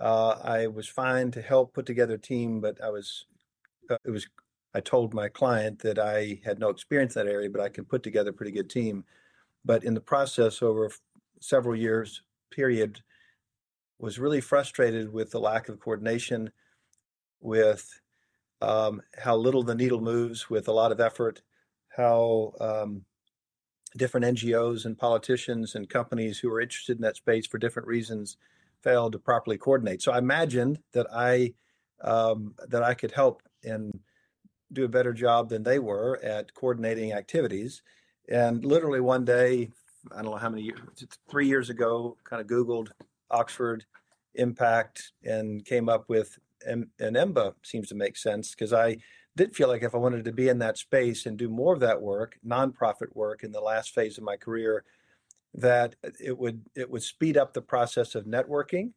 [0.00, 3.26] Uh, I was fine to help put together a team, but I was
[3.90, 4.26] uh, it was
[4.74, 7.84] I told my client that I had no experience in that area, but I can
[7.84, 9.04] put together a pretty good team.
[9.66, 10.90] But in the process, over
[11.40, 13.00] several years period,
[13.98, 16.50] was really frustrated with the lack of coordination,
[17.40, 18.00] with
[18.62, 21.42] um, how little the needle moves with a lot of effort,
[21.88, 23.04] how um,
[23.96, 28.36] different NGOs and politicians and companies who are interested in that space for different reasons
[28.82, 30.02] failed to properly coordinate.
[30.02, 31.54] So I imagined that I
[32.02, 33.98] um, that I could help and
[34.72, 37.82] do a better job than they were at coordinating activities.
[38.28, 39.70] And literally one day,
[40.12, 40.80] I don't know how many years,
[41.30, 42.90] three years ago, kind of Googled
[43.30, 43.84] Oxford
[44.34, 48.98] impact and came up with and EMBA seems to make sense because I
[49.36, 51.80] did feel like if I wanted to be in that space and do more of
[51.80, 54.84] that work, nonprofit work in the last phase of my career,
[55.54, 58.92] that it would it would speed up the process of networking,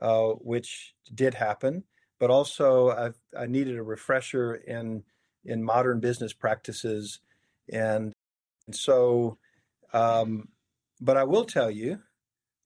[0.00, 1.84] uh, which did happen.
[2.20, 5.02] But also, I, I needed a refresher in
[5.44, 7.20] in modern business practices,
[7.72, 8.12] and
[8.74, 9.38] so.
[9.92, 10.48] Um,
[11.00, 12.00] but I will tell you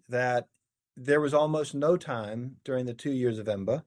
[0.08, 0.48] that
[0.96, 3.82] there was almost no time during the two years of EMBA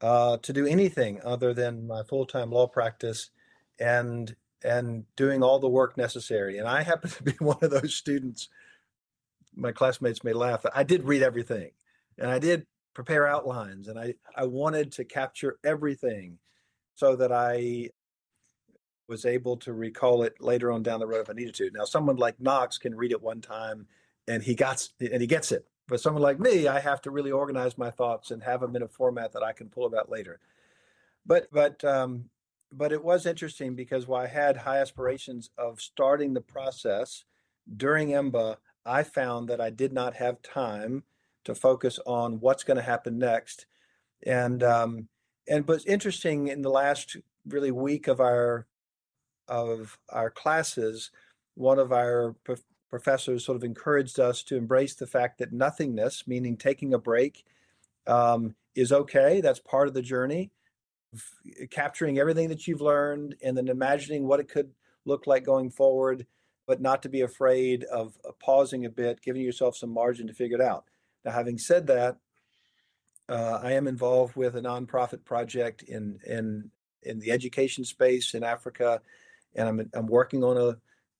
[0.00, 3.30] uh, to do anything other than my full time law practice
[3.78, 6.58] and and doing all the work necessary.
[6.58, 8.48] And I happen to be one of those students.
[9.54, 10.64] My classmates may laugh.
[10.74, 11.70] I did read everything,
[12.16, 16.38] and I did prepare outlines, and I I wanted to capture everything,
[16.94, 17.90] so that I
[19.08, 21.70] was able to recall it later on down the road if I needed to.
[21.72, 23.86] Now, someone like Knox can read it one time,
[24.26, 27.32] and he got and he gets it but someone like me, I have to really
[27.32, 30.38] organize my thoughts and have them in a format that I can pull about later.
[31.24, 32.26] But but um,
[32.70, 37.24] but it was interesting because while I had high aspirations of starting the process
[37.74, 41.04] during EMBA, I found that I did not have time
[41.44, 43.66] to focus on what's going to happen next.
[44.26, 45.08] And um,
[45.48, 47.16] and but interesting in the last
[47.46, 48.66] really week of our
[49.48, 51.10] of our classes,
[51.54, 52.34] one of our
[52.90, 57.44] professors sort of encouraged us to embrace the fact that nothingness, meaning taking a break,
[58.06, 59.40] um, is okay.
[59.40, 60.50] That's part of the journey.
[61.14, 64.70] F- capturing everything that you've learned and then imagining what it could
[65.04, 66.26] look like going forward,
[66.66, 70.34] but not to be afraid of, of pausing a bit, giving yourself some margin to
[70.34, 70.84] figure it out.
[71.24, 72.18] Now, having said that,
[73.28, 76.70] uh, I am involved with a nonprofit project in in
[77.02, 79.00] in the education space in Africa,
[79.54, 80.76] and I'm I'm working on a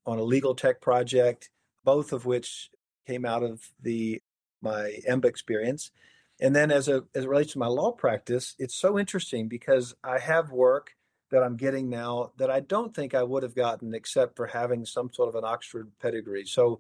[0.07, 1.51] on a legal tech project
[1.89, 2.69] both of which
[3.07, 4.21] came out of the
[4.61, 5.91] my EMBA experience.
[6.39, 9.95] And then as, a, as it relates to my law practice, it's so interesting because
[10.05, 10.91] I have work
[11.31, 14.85] that I'm getting now that I don't think I would have gotten except for having
[14.85, 16.45] some sort of an Oxford pedigree.
[16.45, 16.79] So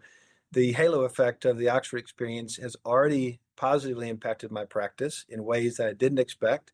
[0.52, 5.78] the halo effect of the Oxford experience has already positively impacted my practice in ways
[5.78, 6.72] that I didn't expect.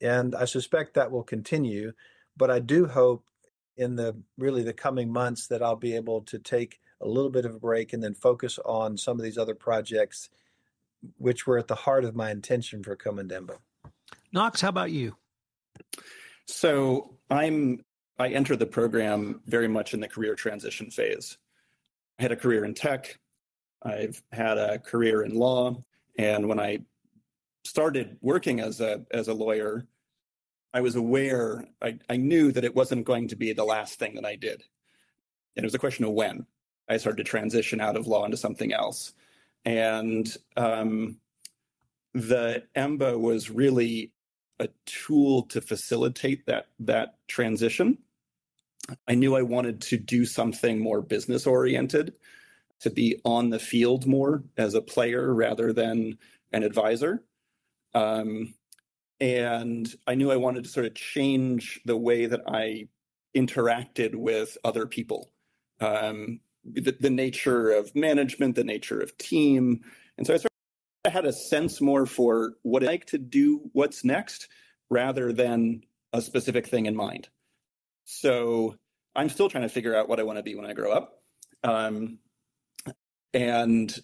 [0.00, 1.92] And I suspect that will continue.
[2.36, 3.24] But I do hope
[3.78, 7.44] in the really the coming months that I'll be able to take a little bit
[7.44, 10.28] of a break and then focus on some of these other projects,
[11.16, 13.58] which were at the heart of my intention for coming Komindemba.
[14.32, 15.16] Knox, how about you?
[16.46, 17.84] So I'm
[18.18, 21.38] I entered the program very much in the career transition phase.
[22.18, 23.16] I had a career in tech.
[23.82, 25.76] I've had a career in law,
[26.18, 26.80] and when I
[27.64, 29.86] started working as a as a lawyer,
[30.72, 34.14] I was aware I, I knew that it wasn't going to be the last thing
[34.16, 34.62] that I did.
[35.56, 36.46] And it was a question of when.
[36.88, 39.12] I started to transition out of law into something else.
[39.64, 41.18] And um,
[42.14, 44.12] the EMBA was really
[44.58, 47.98] a tool to facilitate that that transition.
[49.06, 52.14] I knew I wanted to do something more business oriented,
[52.80, 56.18] to be on the field more as a player rather than
[56.52, 57.22] an advisor.
[57.94, 58.54] Um,
[59.20, 62.88] and I knew I wanted to sort of change the way that I
[63.36, 65.30] interacted with other people.
[65.80, 69.80] Um, the, the nature of management, the nature of team.
[70.16, 70.50] And so I sort
[71.04, 74.48] of had a sense more for what I like to do, what's next,
[74.90, 75.82] rather than
[76.12, 77.28] a specific thing in mind.
[78.04, 78.76] So
[79.14, 81.22] I'm still trying to figure out what I want to be when I grow up.
[81.62, 82.18] Um,
[83.34, 83.94] and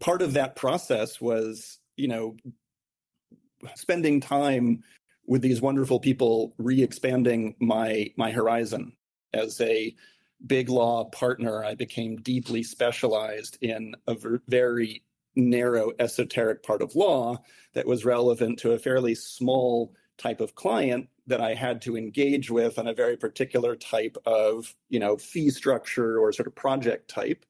[0.00, 2.36] part of that process was, you know,
[3.74, 4.82] spending time
[5.26, 8.92] with these wonderful people re-expanding my my horizon
[9.34, 9.94] as a
[10.46, 14.16] big law partner, I became deeply specialized in a
[14.48, 15.02] very
[15.34, 17.42] narrow esoteric part of law
[17.74, 22.50] that was relevant to a fairly small type of client that I had to engage
[22.50, 27.08] with on a very particular type of, you know, fee structure or sort of project
[27.08, 27.44] type.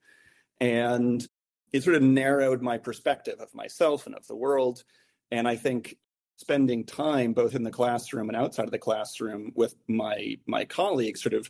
[0.59, 1.25] And
[1.71, 4.83] it sort of narrowed my perspective of myself and of the world.
[5.31, 5.97] And I think
[6.37, 11.21] spending time both in the classroom and outside of the classroom with my my colleagues
[11.21, 11.49] sort of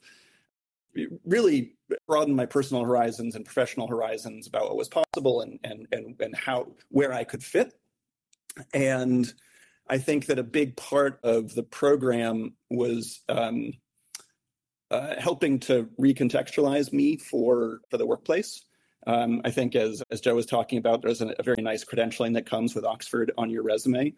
[1.26, 1.76] really
[2.08, 6.36] broadened my personal horizons and professional horizons about what was possible and and and, and
[6.36, 7.74] how where I could fit.
[8.74, 9.32] And
[9.90, 13.74] I think that a big part of the program was um,
[14.90, 18.64] uh, helping to recontextualize me for for the workplace.
[19.06, 22.34] Um, I think as as Joe was talking about, there's a, a very nice credentialing
[22.34, 24.14] that comes with Oxford on your resume,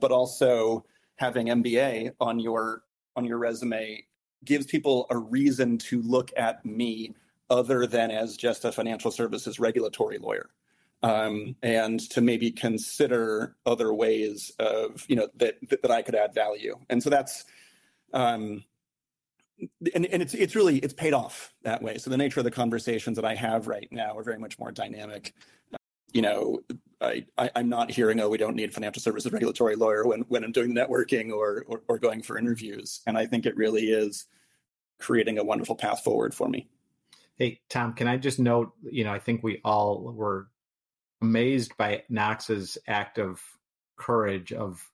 [0.00, 0.84] but also
[1.16, 2.82] having MBA on your
[3.16, 4.04] on your resume
[4.44, 7.14] gives people a reason to look at me
[7.50, 10.50] other than as just a financial services regulatory lawyer
[11.02, 16.34] um, and to maybe consider other ways of you know that that I could add
[16.34, 16.78] value.
[16.88, 17.44] And so that's
[18.12, 18.64] um,
[19.94, 21.98] and, and it's it's really it's paid off that way.
[21.98, 24.72] So the nature of the conversations that I have right now are very much more
[24.72, 25.34] dynamic.
[26.12, 26.60] You know,
[27.00, 30.44] I, I am not hearing oh we don't need financial services regulatory lawyer when when
[30.44, 33.00] I'm doing networking or, or or going for interviews.
[33.06, 34.26] And I think it really is
[34.98, 36.68] creating a wonderful path forward for me.
[37.36, 38.72] Hey Tom, can I just note?
[38.82, 40.48] You know, I think we all were
[41.22, 43.40] amazed by Knox's act of
[43.96, 44.88] courage of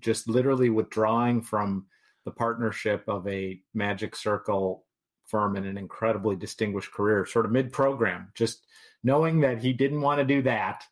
[0.00, 1.86] just literally withdrawing from
[2.24, 4.84] the partnership of a magic circle
[5.24, 8.64] firm in an incredibly distinguished career, sort of mid program, just
[9.02, 10.84] knowing that he didn't want to do that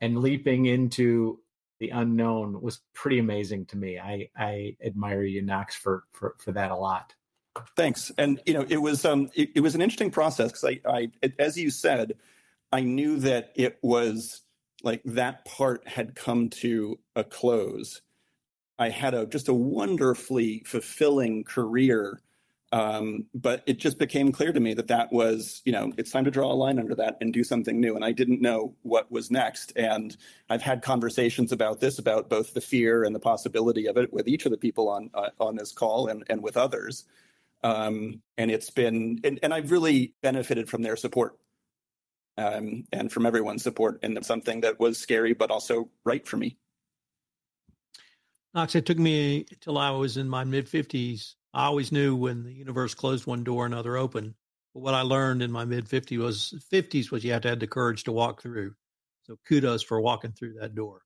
[0.00, 1.40] and leaping into
[1.78, 3.98] the unknown was pretty amazing to me.
[3.98, 7.14] I, I admire you, Knox, for, for, for that a lot.
[7.76, 8.12] Thanks.
[8.18, 11.32] And, you know, it was, um, it, it was an interesting process because I, I,
[11.38, 12.14] as you said,
[12.72, 14.42] I knew that it was
[14.82, 18.02] like that part had come to a close.
[18.78, 22.20] I had a just a wonderfully fulfilling career,
[22.72, 26.24] um, but it just became clear to me that that was you know it's time
[26.24, 27.94] to draw a line under that and do something new.
[27.94, 29.72] And I didn't know what was next.
[29.76, 30.16] And
[30.50, 34.26] I've had conversations about this, about both the fear and the possibility of it, with
[34.26, 37.04] each of the people on uh, on this call and and with others.
[37.62, 41.38] Um, and it's been and, and I've really benefited from their support
[42.36, 46.56] um, and from everyone's support and something that was scary but also right for me.
[48.54, 51.34] Knox, it took me till I was in my mid 50s.
[51.56, 54.34] I always knew when the universe closed one door, another opened.
[54.74, 57.60] But what I learned in my mid 50s was 50s was you have to have
[57.60, 58.74] the courage to walk through.
[59.22, 61.00] So kudos for walking through that door.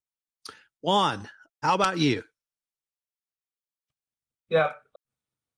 [0.81, 1.31] Juan,
[1.63, 2.25] how about you?
[4.49, 4.71] Yeah.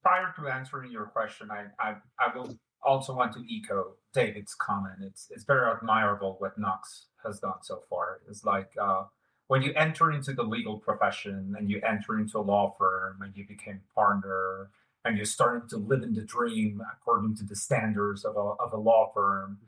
[0.02, 4.96] Prior to answering your question, I I, I will also want to echo David's comment.
[5.00, 8.20] It's it's very admirable what Knox has done so far.
[8.28, 9.04] It's like uh,
[9.46, 13.34] when you enter into the legal profession and you enter into a law firm and
[13.34, 14.68] you become partner
[15.04, 18.72] and you're starting to live in the dream according to the standards of a, of
[18.72, 19.58] a law firm.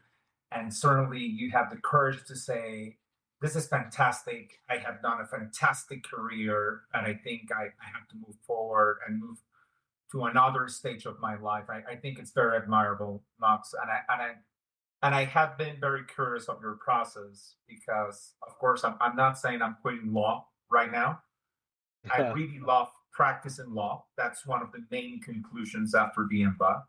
[0.53, 2.99] And certainly you have the courage to say,
[3.41, 4.61] this is fantastic.
[4.71, 8.99] I have done a fantastic career and I think I, I have to move forward
[9.07, 9.39] and move
[10.13, 11.65] to another stage of my life.
[11.69, 14.31] I, I think it's very admirable, Knox, and I and I
[15.03, 19.39] and I have been very curious of your process because, of course, I'm I'm not
[19.39, 21.21] saying I'm quitting law right now.
[22.11, 24.05] I really love practicing law.
[24.17, 26.83] That's one of the main conclusions after the MBA.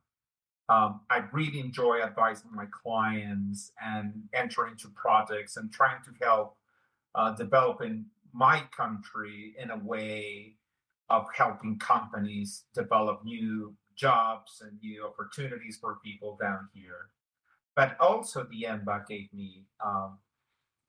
[0.68, 6.58] Um, I really enjoy advising my clients and entering into projects and trying to help
[7.14, 10.56] uh, developing my country in a way
[11.10, 17.10] of helping companies develop new jobs and new opportunities for people down here.
[17.76, 20.18] But also, the MBA gave me, um,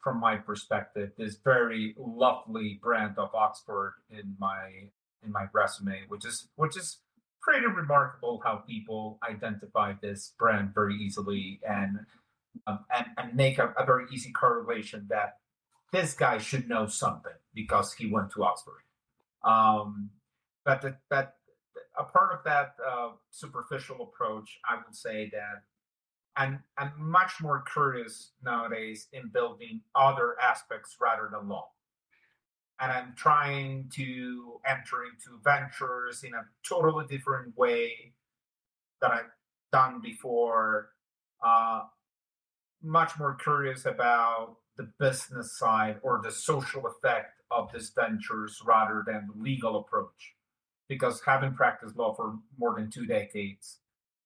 [0.02, 4.88] from my perspective, this very lovely brand of Oxford in my
[5.24, 6.98] in my resume, which is which is
[7.40, 12.00] pretty remarkable how people identify this brand very easily and
[12.66, 15.38] um, and, and make a, a very easy correlation that
[15.92, 18.82] this guy should know something because he went to Oxford.
[19.44, 20.10] Um,
[20.64, 21.34] but the, that
[21.98, 25.62] a part of that uh, superficial approach, I would say that
[26.36, 31.68] I'm, I'm much more curious nowadays in building other aspects rather than law.
[32.80, 38.12] And I'm trying to enter into ventures in a totally different way
[39.00, 39.30] that I've
[39.72, 40.90] done before.
[41.44, 41.82] Uh,
[42.82, 49.02] much more curious about the business side or the social effect of these ventures rather
[49.06, 50.34] than the legal approach.
[50.88, 53.78] Because having practiced law for more than two decades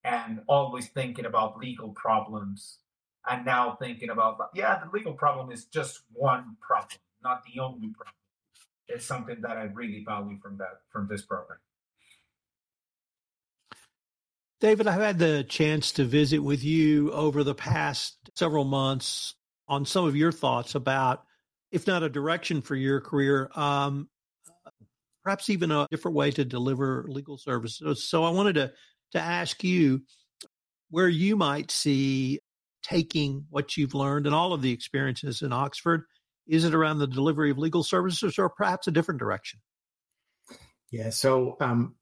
[0.04, 2.78] and always thinking about legal problems,
[3.28, 7.88] and now thinking about, yeah, the legal problem is just one problem, not the only
[7.88, 8.14] problem.
[8.92, 11.58] It's something that I really value from that from this program.
[14.60, 19.34] David, I've had the chance to visit with you over the past several months
[19.68, 21.22] on some of your thoughts about,
[21.70, 24.08] if not a direction for your career, um,
[25.22, 28.08] perhaps even a different way to deliver legal services.
[28.08, 28.72] So I wanted to
[29.12, 30.02] to ask you
[30.90, 32.40] where you might see
[32.82, 36.04] taking what you've learned and all of the experiences in Oxford.
[36.46, 39.60] Is it around the delivery of legal services or perhaps a different direction?
[40.90, 41.10] Yeah.
[41.10, 41.94] So, um,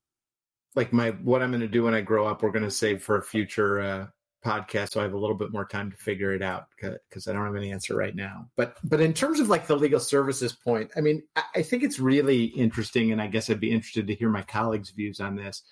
[0.74, 3.02] like my what I'm going to do when I grow up, we're going to save
[3.02, 4.06] for a future uh,
[4.44, 7.32] podcast, so I have a little bit more time to figure it out because I
[7.32, 8.48] don't have any answer right now.
[8.56, 11.82] But but in terms of like the legal services point, I mean, I, I think
[11.82, 15.36] it's really interesting, and I guess I'd be interested to hear my colleagues' views on
[15.36, 15.62] this.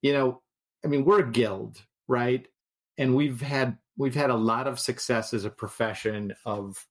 [0.00, 0.42] You know,
[0.84, 2.46] I mean, we're a guild, right?
[2.98, 6.86] And we've had we've had a lot of success as a profession of,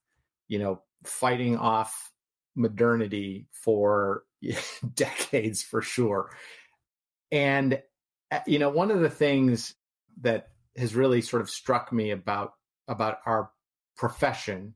[0.52, 2.12] you know, fighting off
[2.56, 4.24] modernity for
[4.94, 6.30] decades for sure.
[7.32, 7.82] And
[8.30, 9.74] uh, you know, one of the things
[10.20, 12.52] that has really sort of struck me about
[12.90, 13.50] about our
[13.96, 14.74] profession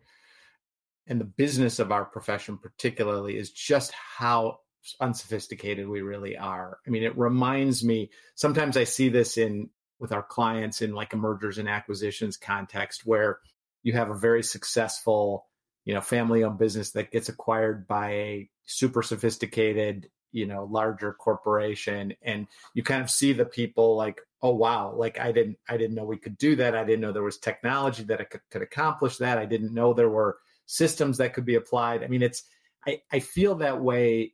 [1.08, 4.60] and the business of our profession particularly is just how
[5.02, 6.78] unsophisticated we really are.
[6.88, 9.70] I mean, it reminds me sometimes I see this in
[10.00, 13.40] with our clients in like a mergers and acquisitions context where
[13.84, 15.48] you have a very successful,
[15.86, 21.14] you know, family owned business that gets acquired by a super sophisticated, you know, larger
[21.14, 25.78] corporation and you kind of see the people like, oh wow, like I didn't I
[25.78, 26.76] didn't know we could do that.
[26.76, 29.38] I didn't know there was technology that could, could accomplish that.
[29.38, 32.04] I didn't know there were systems that could be applied.
[32.04, 32.44] I mean, it's
[32.88, 34.34] I, I feel that way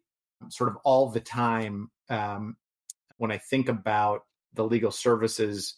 [0.49, 2.55] sort of all the time um,
[3.17, 5.75] when I think about the legal services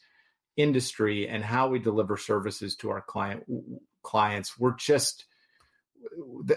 [0.55, 3.43] industry and how we deliver services to our client
[4.03, 4.57] clients.
[4.57, 5.25] We're just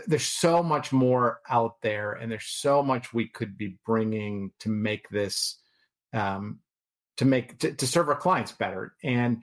[0.06, 4.68] there's so much more out there, and there's so much we could be bringing to
[4.68, 5.56] make this
[6.12, 6.60] um,
[7.16, 9.42] to make to, to serve our clients better and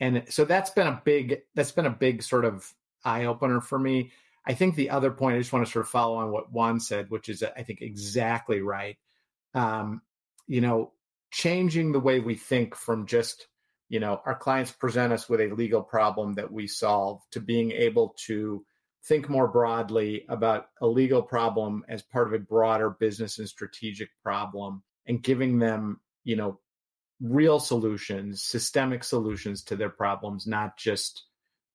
[0.00, 2.72] and so that's been a big that's been a big sort of
[3.04, 4.10] eye opener for me
[4.44, 6.80] I think the other point I just want to sort of follow on what Juan
[6.80, 8.98] said, which is I think exactly right.
[9.54, 10.02] Um,
[10.46, 10.92] you know,
[11.30, 13.46] changing the way we think from just
[13.88, 17.70] you know our clients present us with a legal problem that we solve to being
[17.72, 18.64] able to
[19.04, 24.08] think more broadly about a legal problem as part of a broader business and strategic
[24.22, 26.58] problem and giving them you know
[27.20, 31.24] real solutions systemic solutions to their problems not just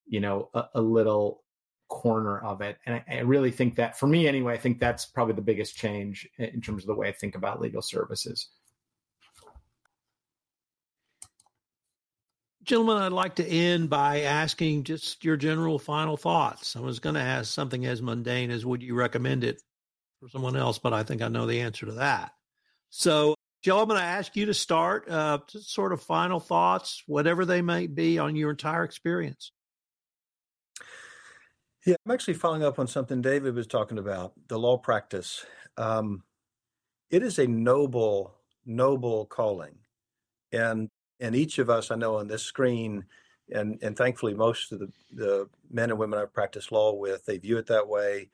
[0.06, 1.44] you know a, a little
[1.88, 2.78] corner of it.
[2.86, 5.76] And I, I, really think that, for me anyway, I think that's probably the biggest
[5.76, 8.50] change in terms of the way I think about legal services.
[12.68, 16.76] Gentlemen, I'd like to end by asking just your general final thoughts.
[16.76, 19.62] I was going to ask something as mundane as would you recommend it
[20.20, 22.34] for someone else, but I think I know the answer to that.
[22.90, 27.04] So, Joe, I'm going to ask you to start, uh, just sort of final thoughts,
[27.08, 29.54] whatever they may be on your entire experience.
[31.86, 35.46] Yeah, I'm actually following up on something David was talking about the law practice.
[35.78, 36.24] Um,
[37.10, 39.76] it is a noble, noble calling,
[40.52, 40.90] and
[41.20, 43.06] and each of us I know on this screen,
[43.52, 47.38] and and thankfully most of the the men and women I've practiced law with, they
[47.38, 48.30] view it that way,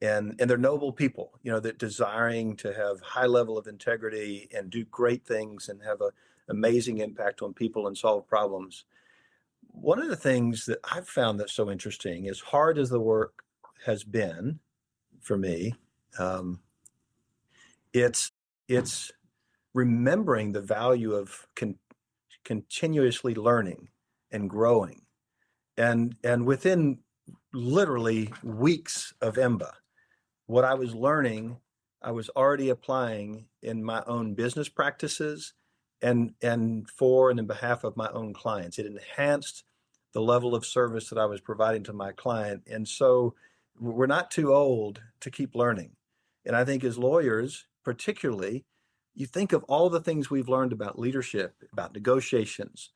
[0.00, 4.48] and and they're noble people, you know, that desiring to have high level of integrity
[4.54, 6.10] and do great things and have a
[6.48, 8.84] amazing impact on people and solve problems.
[9.68, 13.44] One of the things that I've found that's so interesting, as hard as the work
[13.86, 14.58] has been
[15.20, 15.74] for me,
[16.18, 16.60] um,
[17.92, 18.32] it's
[18.68, 19.12] it's
[19.74, 21.78] remembering the value of con-
[22.44, 23.88] continuously learning
[24.30, 25.02] and growing,
[25.76, 26.98] and and within
[27.52, 29.72] literally weeks of EMBA,
[30.46, 31.58] what I was learning,
[32.02, 35.54] I was already applying in my own business practices
[36.02, 38.78] and and for and in behalf of my own clients.
[38.78, 39.64] It enhanced
[40.12, 42.62] the level of service that I was providing to my client.
[42.70, 43.34] And so
[43.78, 45.92] we're not too old to keep learning.
[46.44, 48.64] And I think as lawyers, particularly,
[49.20, 52.90] you think of all the things we've learned about leadership, about negotiations,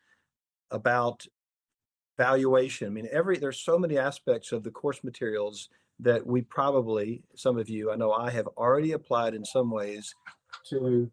[0.71, 1.27] about
[2.17, 2.87] valuation.
[2.87, 5.69] I mean, every there's so many aspects of the course materials
[6.01, 10.15] that we probably, some of you, I know I have already applied in some ways
[10.71, 11.11] to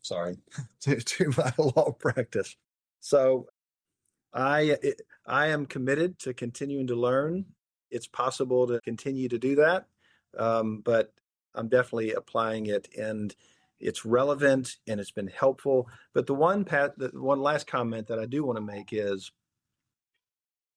[0.00, 0.38] sorry,
[0.80, 2.56] to, to my law practice.
[3.00, 3.48] So
[4.32, 4.78] I
[5.26, 7.44] I am committed to continuing to learn.
[7.90, 9.86] It's possible to continue to do that,
[10.38, 11.12] um, but
[11.54, 13.34] I'm definitely applying it, and
[13.80, 15.88] it's relevant and it's been helpful.
[16.12, 19.30] But the one pat, the one last comment that I do want to make is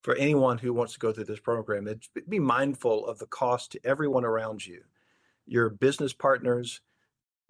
[0.04, 3.72] for anyone who wants to go through this program, it, be mindful of the cost
[3.72, 4.82] to everyone around you,
[5.46, 6.82] your business partners,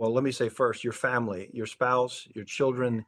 [0.02, 3.06] well, let me say first, your family, your spouse, your children.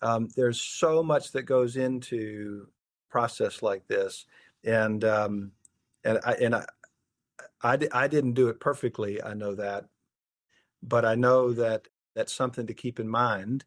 [0.00, 2.68] Um, there's so much that goes into
[3.10, 4.26] process like this,
[4.62, 5.50] and um,
[6.04, 6.64] and I and I,
[7.62, 9.22] I I didn't do it perfectly.
[9.22, 9.86] I know that,
[10.82, 13.64] but I know that that's something to keep in mind.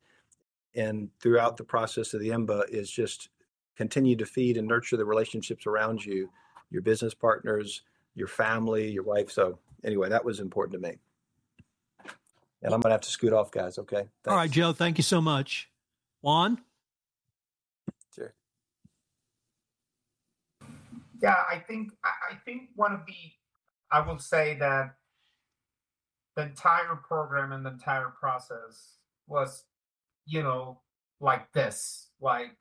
[0.76, 3.30] And throughout the process of the EMBA is just
[3.76, 6.30] continue to feed and nurture the relationships around you,
[6.70, 7.82] your business partners,
[8.14, 9.32] your family, your wife.
[9.32, 10.98] So anyway, that was important to me.
[12.62, 13.78] And I'm gonna have to scoot off, guys.
[13.78, 13.96] Okay.
[13.96, 14.28] Thanks.
[14.28, 14.74] All right, Joe.
[14.74, 15.70] Thank you so much.
[16.22, 16.60] Juan.
[18.14, 18.34] Sure.
[21.22, 23.14] Yeah, I think I think one of the
[23.92, 24.96] I will say that
[26.36, 29.66] the entire program and the entire process was,
[30.26, 30.82] you know,
[31.20, 32.58] like this, like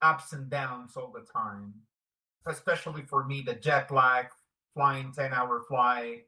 [0.00, 1.74] ups and downs all the time.
[2.46, 4.26] Especially for me, the jet lag,
[4.74, 6.24] flying 10 hour flight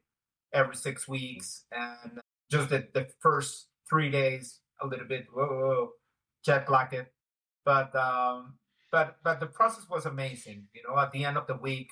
[0.53, 2.19] every six weeks, and
[2.49, 5.89] just the, the first three days, a little bit whoa, whoa
[6.45, 7.07] jet lagged.
[7.65, 8.59] But um,
[8.91, 10.67] but but the process was amazing.
[10.73, 11.89] You know, at the end of the week,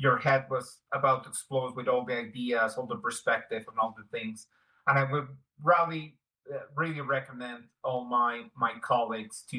[0.00, 3.94] your head was about to explode with all the ideas, all the perspective, and all
[3.96, 4.46] the things.
[4.86, 5.28] And I would
[5.62, 6.16] really,
[6.52, 9.58] uh, really recommend all my my colleagues to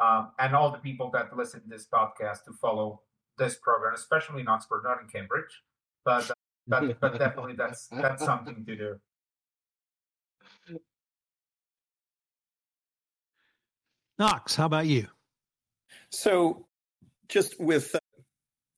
[0.00, 3.02] um, and all the people that listen to this podcast to follow
[3.36, 5.62] this program, especially in Oxford, not in Cambridge,
[6.06, 6.34] but uh,
[6.66, 8.96] but but definitely that's that's something to do.
[14.18, 15.08] Knox, how about you?
[16.08, 16.66] So,
[17.28, 17.98] just with uh,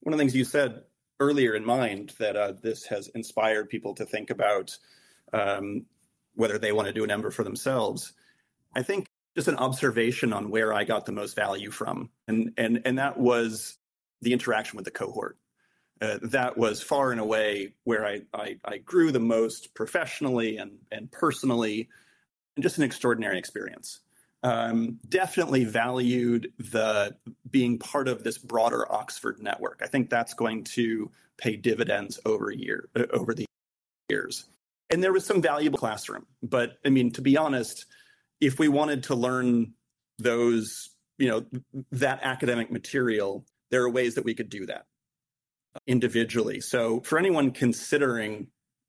[0.06, 0.84] one of the things you said
[1.18, 4.78] earlier in mind, that uh, this has inspired people to think about
[5.32, 5.84] um,
[6.36, 8.12] whether they want to do an EMBA for themselves.
[8.72, 12.82] I think just an observation on where I got the most value from, and and
[12.84, 13.78] and that was
[14.22, 15.38] the interaction with the cohort.
[16.00, 20.78] Uh, that was far and away where I, I, I grew the most professionally and
[20.92, 21.88] and personally,
[22.54, 24.02] and just an extraordinary experience
[24.46, 27.16] um, definitely valued the
[27.50, 29.80] being part of this broader Oxford network.
[29.82, 33.44] I think that's going to pay dividends over year uh, over the
[34.08, 34.44] years.
[34.88, 37.86] And there was some valuable classroom, but I mean, to be honest,
[38.40, 39.72] if we wanted to learn
[40.20, 41.44] those, you know,
[41.90, 44.84] that academic material, there are ways that we could do that
[45.88, 46.60] individually.
[46.60, 48.46] So for anyone considering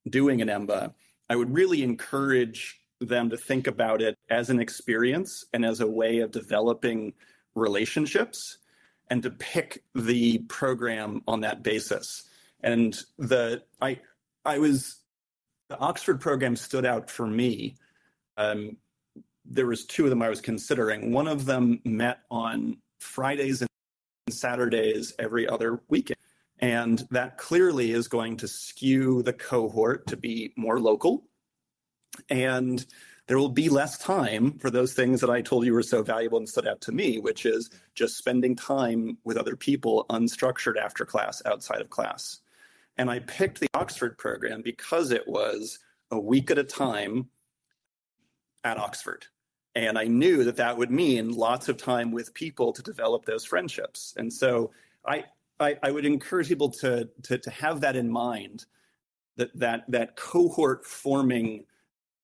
[0.07, 0.93] doing an EMBA,
[1.31, 5.87] I would really encourage them to think about it as an experience and as a
[5.87, 7.13] way of developing
[7.55, 8.57] relationships
[9.09, 12.23] and to pick the program on that basis.
[12.61, 13.99] And the I
[14.45, 15.01] I was
[15.69, 17.75] the Oxford program stood out for me.
[18.37, 18.77] Um,
[19.45, 21.11] there was two of them I was considering.
[21.11, 23.69] One of them met on Fridays and
[24.29, 26.17] Saturdays every other weekend.
[26.59, 31.23] And that clearly is going to skew the cohort to be more local
[32.29, 32.85] and
[33.27, 36.37] there will be less time for those things that I told you were so valuable
[36.37, 41.05] and stood out to me, which is just spending time with other people unstructured after
[41.05, 42.39] class, outside of class.
[42.97, 45.79] And I picked the Oxford program because it was
[46.09, 47.29] a week at a time
[48.63, 49.25] at Oxford.
[49.75, 53.45] And I knew that that would mean lots of time with people to develop those
[53.45, 54.13] friendships.
[54.17, 54.71] And so
[55.05, 55.25] I,
[55.59, 58.65] I, I would encourage people to, to, to have that in mind
[59.35, 61.65] that, that, that cohort forming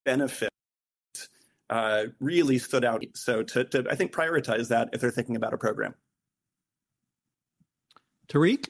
[0.05, 0.49] benefit
[1.69, 3.03] uh, really stood out.
[3.15, 5.95] So to, to, I think, prioritize that if they're thinking about a program.
[8.27, 8.67] Tariq?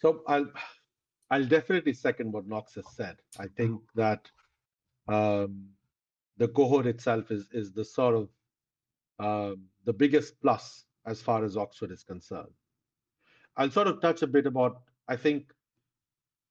[0.00, 0.46] So I'll
[1.30, 3.16] I'll definitely second what Knox has said.
[3.38, 4.30] I think that
[5.08, 5.66] um,
[6.36, 8.28] the cohort itself is is the sort of
[9.18, 12.54] um, the biggest plus as far as Oxford is concerned.
[13.56, 15.52] I'll sort of touch a bit about I think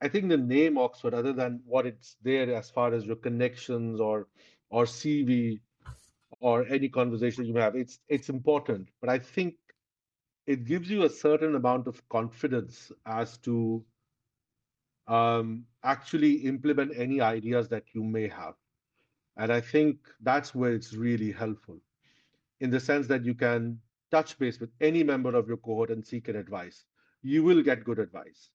[0.02, 4.00] I think the name Oxford, other than what it's there as far as your connections
[4.00, 4.28] or
[4.70, 5.60] or CV
[6.40, 8.90] or any conversation you may have, it's it's important.
[9.02, 9.56] But I think
[10.46, 13.84] it gives you a certain amount of confidence as to
[15.08, 18.54] um, actually implement any ideas that you may have.
[19.38, 21.80] And I think that's where it's really helpful
[22.60, 23.80] in the sense that you can
[24.12, 26.86] touch base with any member of your cohort and seek an advice.
[27.22, 28.50] You will get good advice.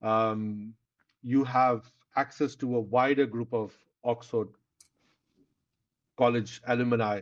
[0.00, 0.74] Um,
[1.22, 3.72] you have access to a wider group of
[4.04, 4.48] Oxford
[6.18, 7.20] College alumni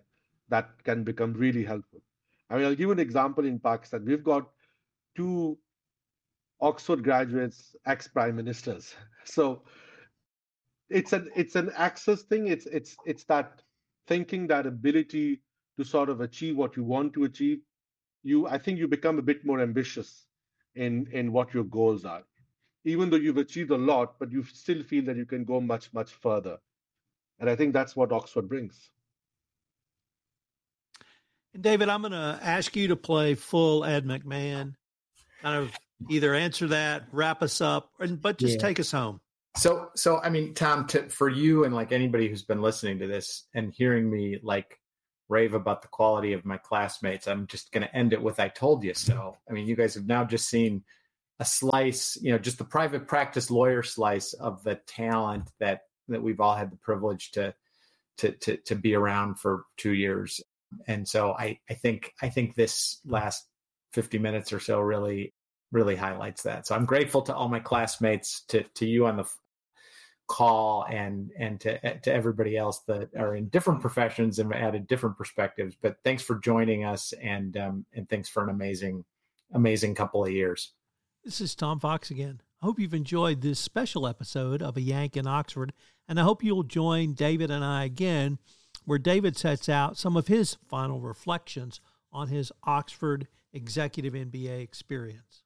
[0.48, 2.00] that can become really helpful.
[2.50, 4.04] I mean, I'll give you an example in Pakistan.
[4.04, 4.50] We've got
[5.16, 5.58] two
[6.60, 8.94] Oxford graduates, ex prime ministers.
[9.24, 9.62] So
[10.88, 12.48] it's an it's an access thing.
[12.48, 13.62] It's it's it's that
[14.08, 15.40] thinking, that ability
[15.76, 17.60] to sort of achieve what you want to achieve.
[18.22, 20.26] You, I think, you become a bit more ambitious
[20.74, 22.24] in in what your goals are.
[22.84, 25.92] Even though you've achieved a lot, but you still feel that you can go much,
[25.92, 26.58] much further.
[27.38, 28.90] And I think that's what Oxford brings.
[31.54, 34.74] And David, I'm going to ask you to play full Ed McMahon,
[35.42, 35.72] kind of
[36.08, 38.60] either answer that, wrap us up, but just yeah.
[38.60, 39.20] take us home.
[39.56, 43.06] So, so I mean, Tom, to, for you and like anybody who's been listening to
[43.06, 44.78] this and hearing me like
[45.28, 48.48] rave about the quality of my classmates, I'm just going to end it with "I
[48.48, 50.84] told you so." I mean, you guys have now just seen
[51.40, 56.22] a slice, you know, just the private practice lawyer slice of the talent that that
[56.22, 57.54] we've all had the privilege to
[58.18, 60.40] to to, to be around for two years.
[60.86, 63.44] And so I I think I think this last
[63.94, 65.34] 50 minutes or so really
[65.72, 66.66] really highlights that.
[66.66, 69.24] So I'm grateful to all my classmates, to to you on the
[70.28, 75.16] call, and and to to everybody else that are in different professions and added different
[75.16, 75.74] perspectives.
[75.80, 79.04] But thanks for joining us, and um, and thanks for an amazing
[79.54, 80.74] amazing couple of years.
[81.22, 82.40] This is Tom Fox again.
[82.62, 85.74] I hope you've enjoyed this special episode of A Yank in Oxford,
[86.08, 88.38] and I hope you'll join David and I again,
[88.86, 91.78] where David sets out some of his final reflections
[92.10, 95.42] on his Oxford Executive MBA experience.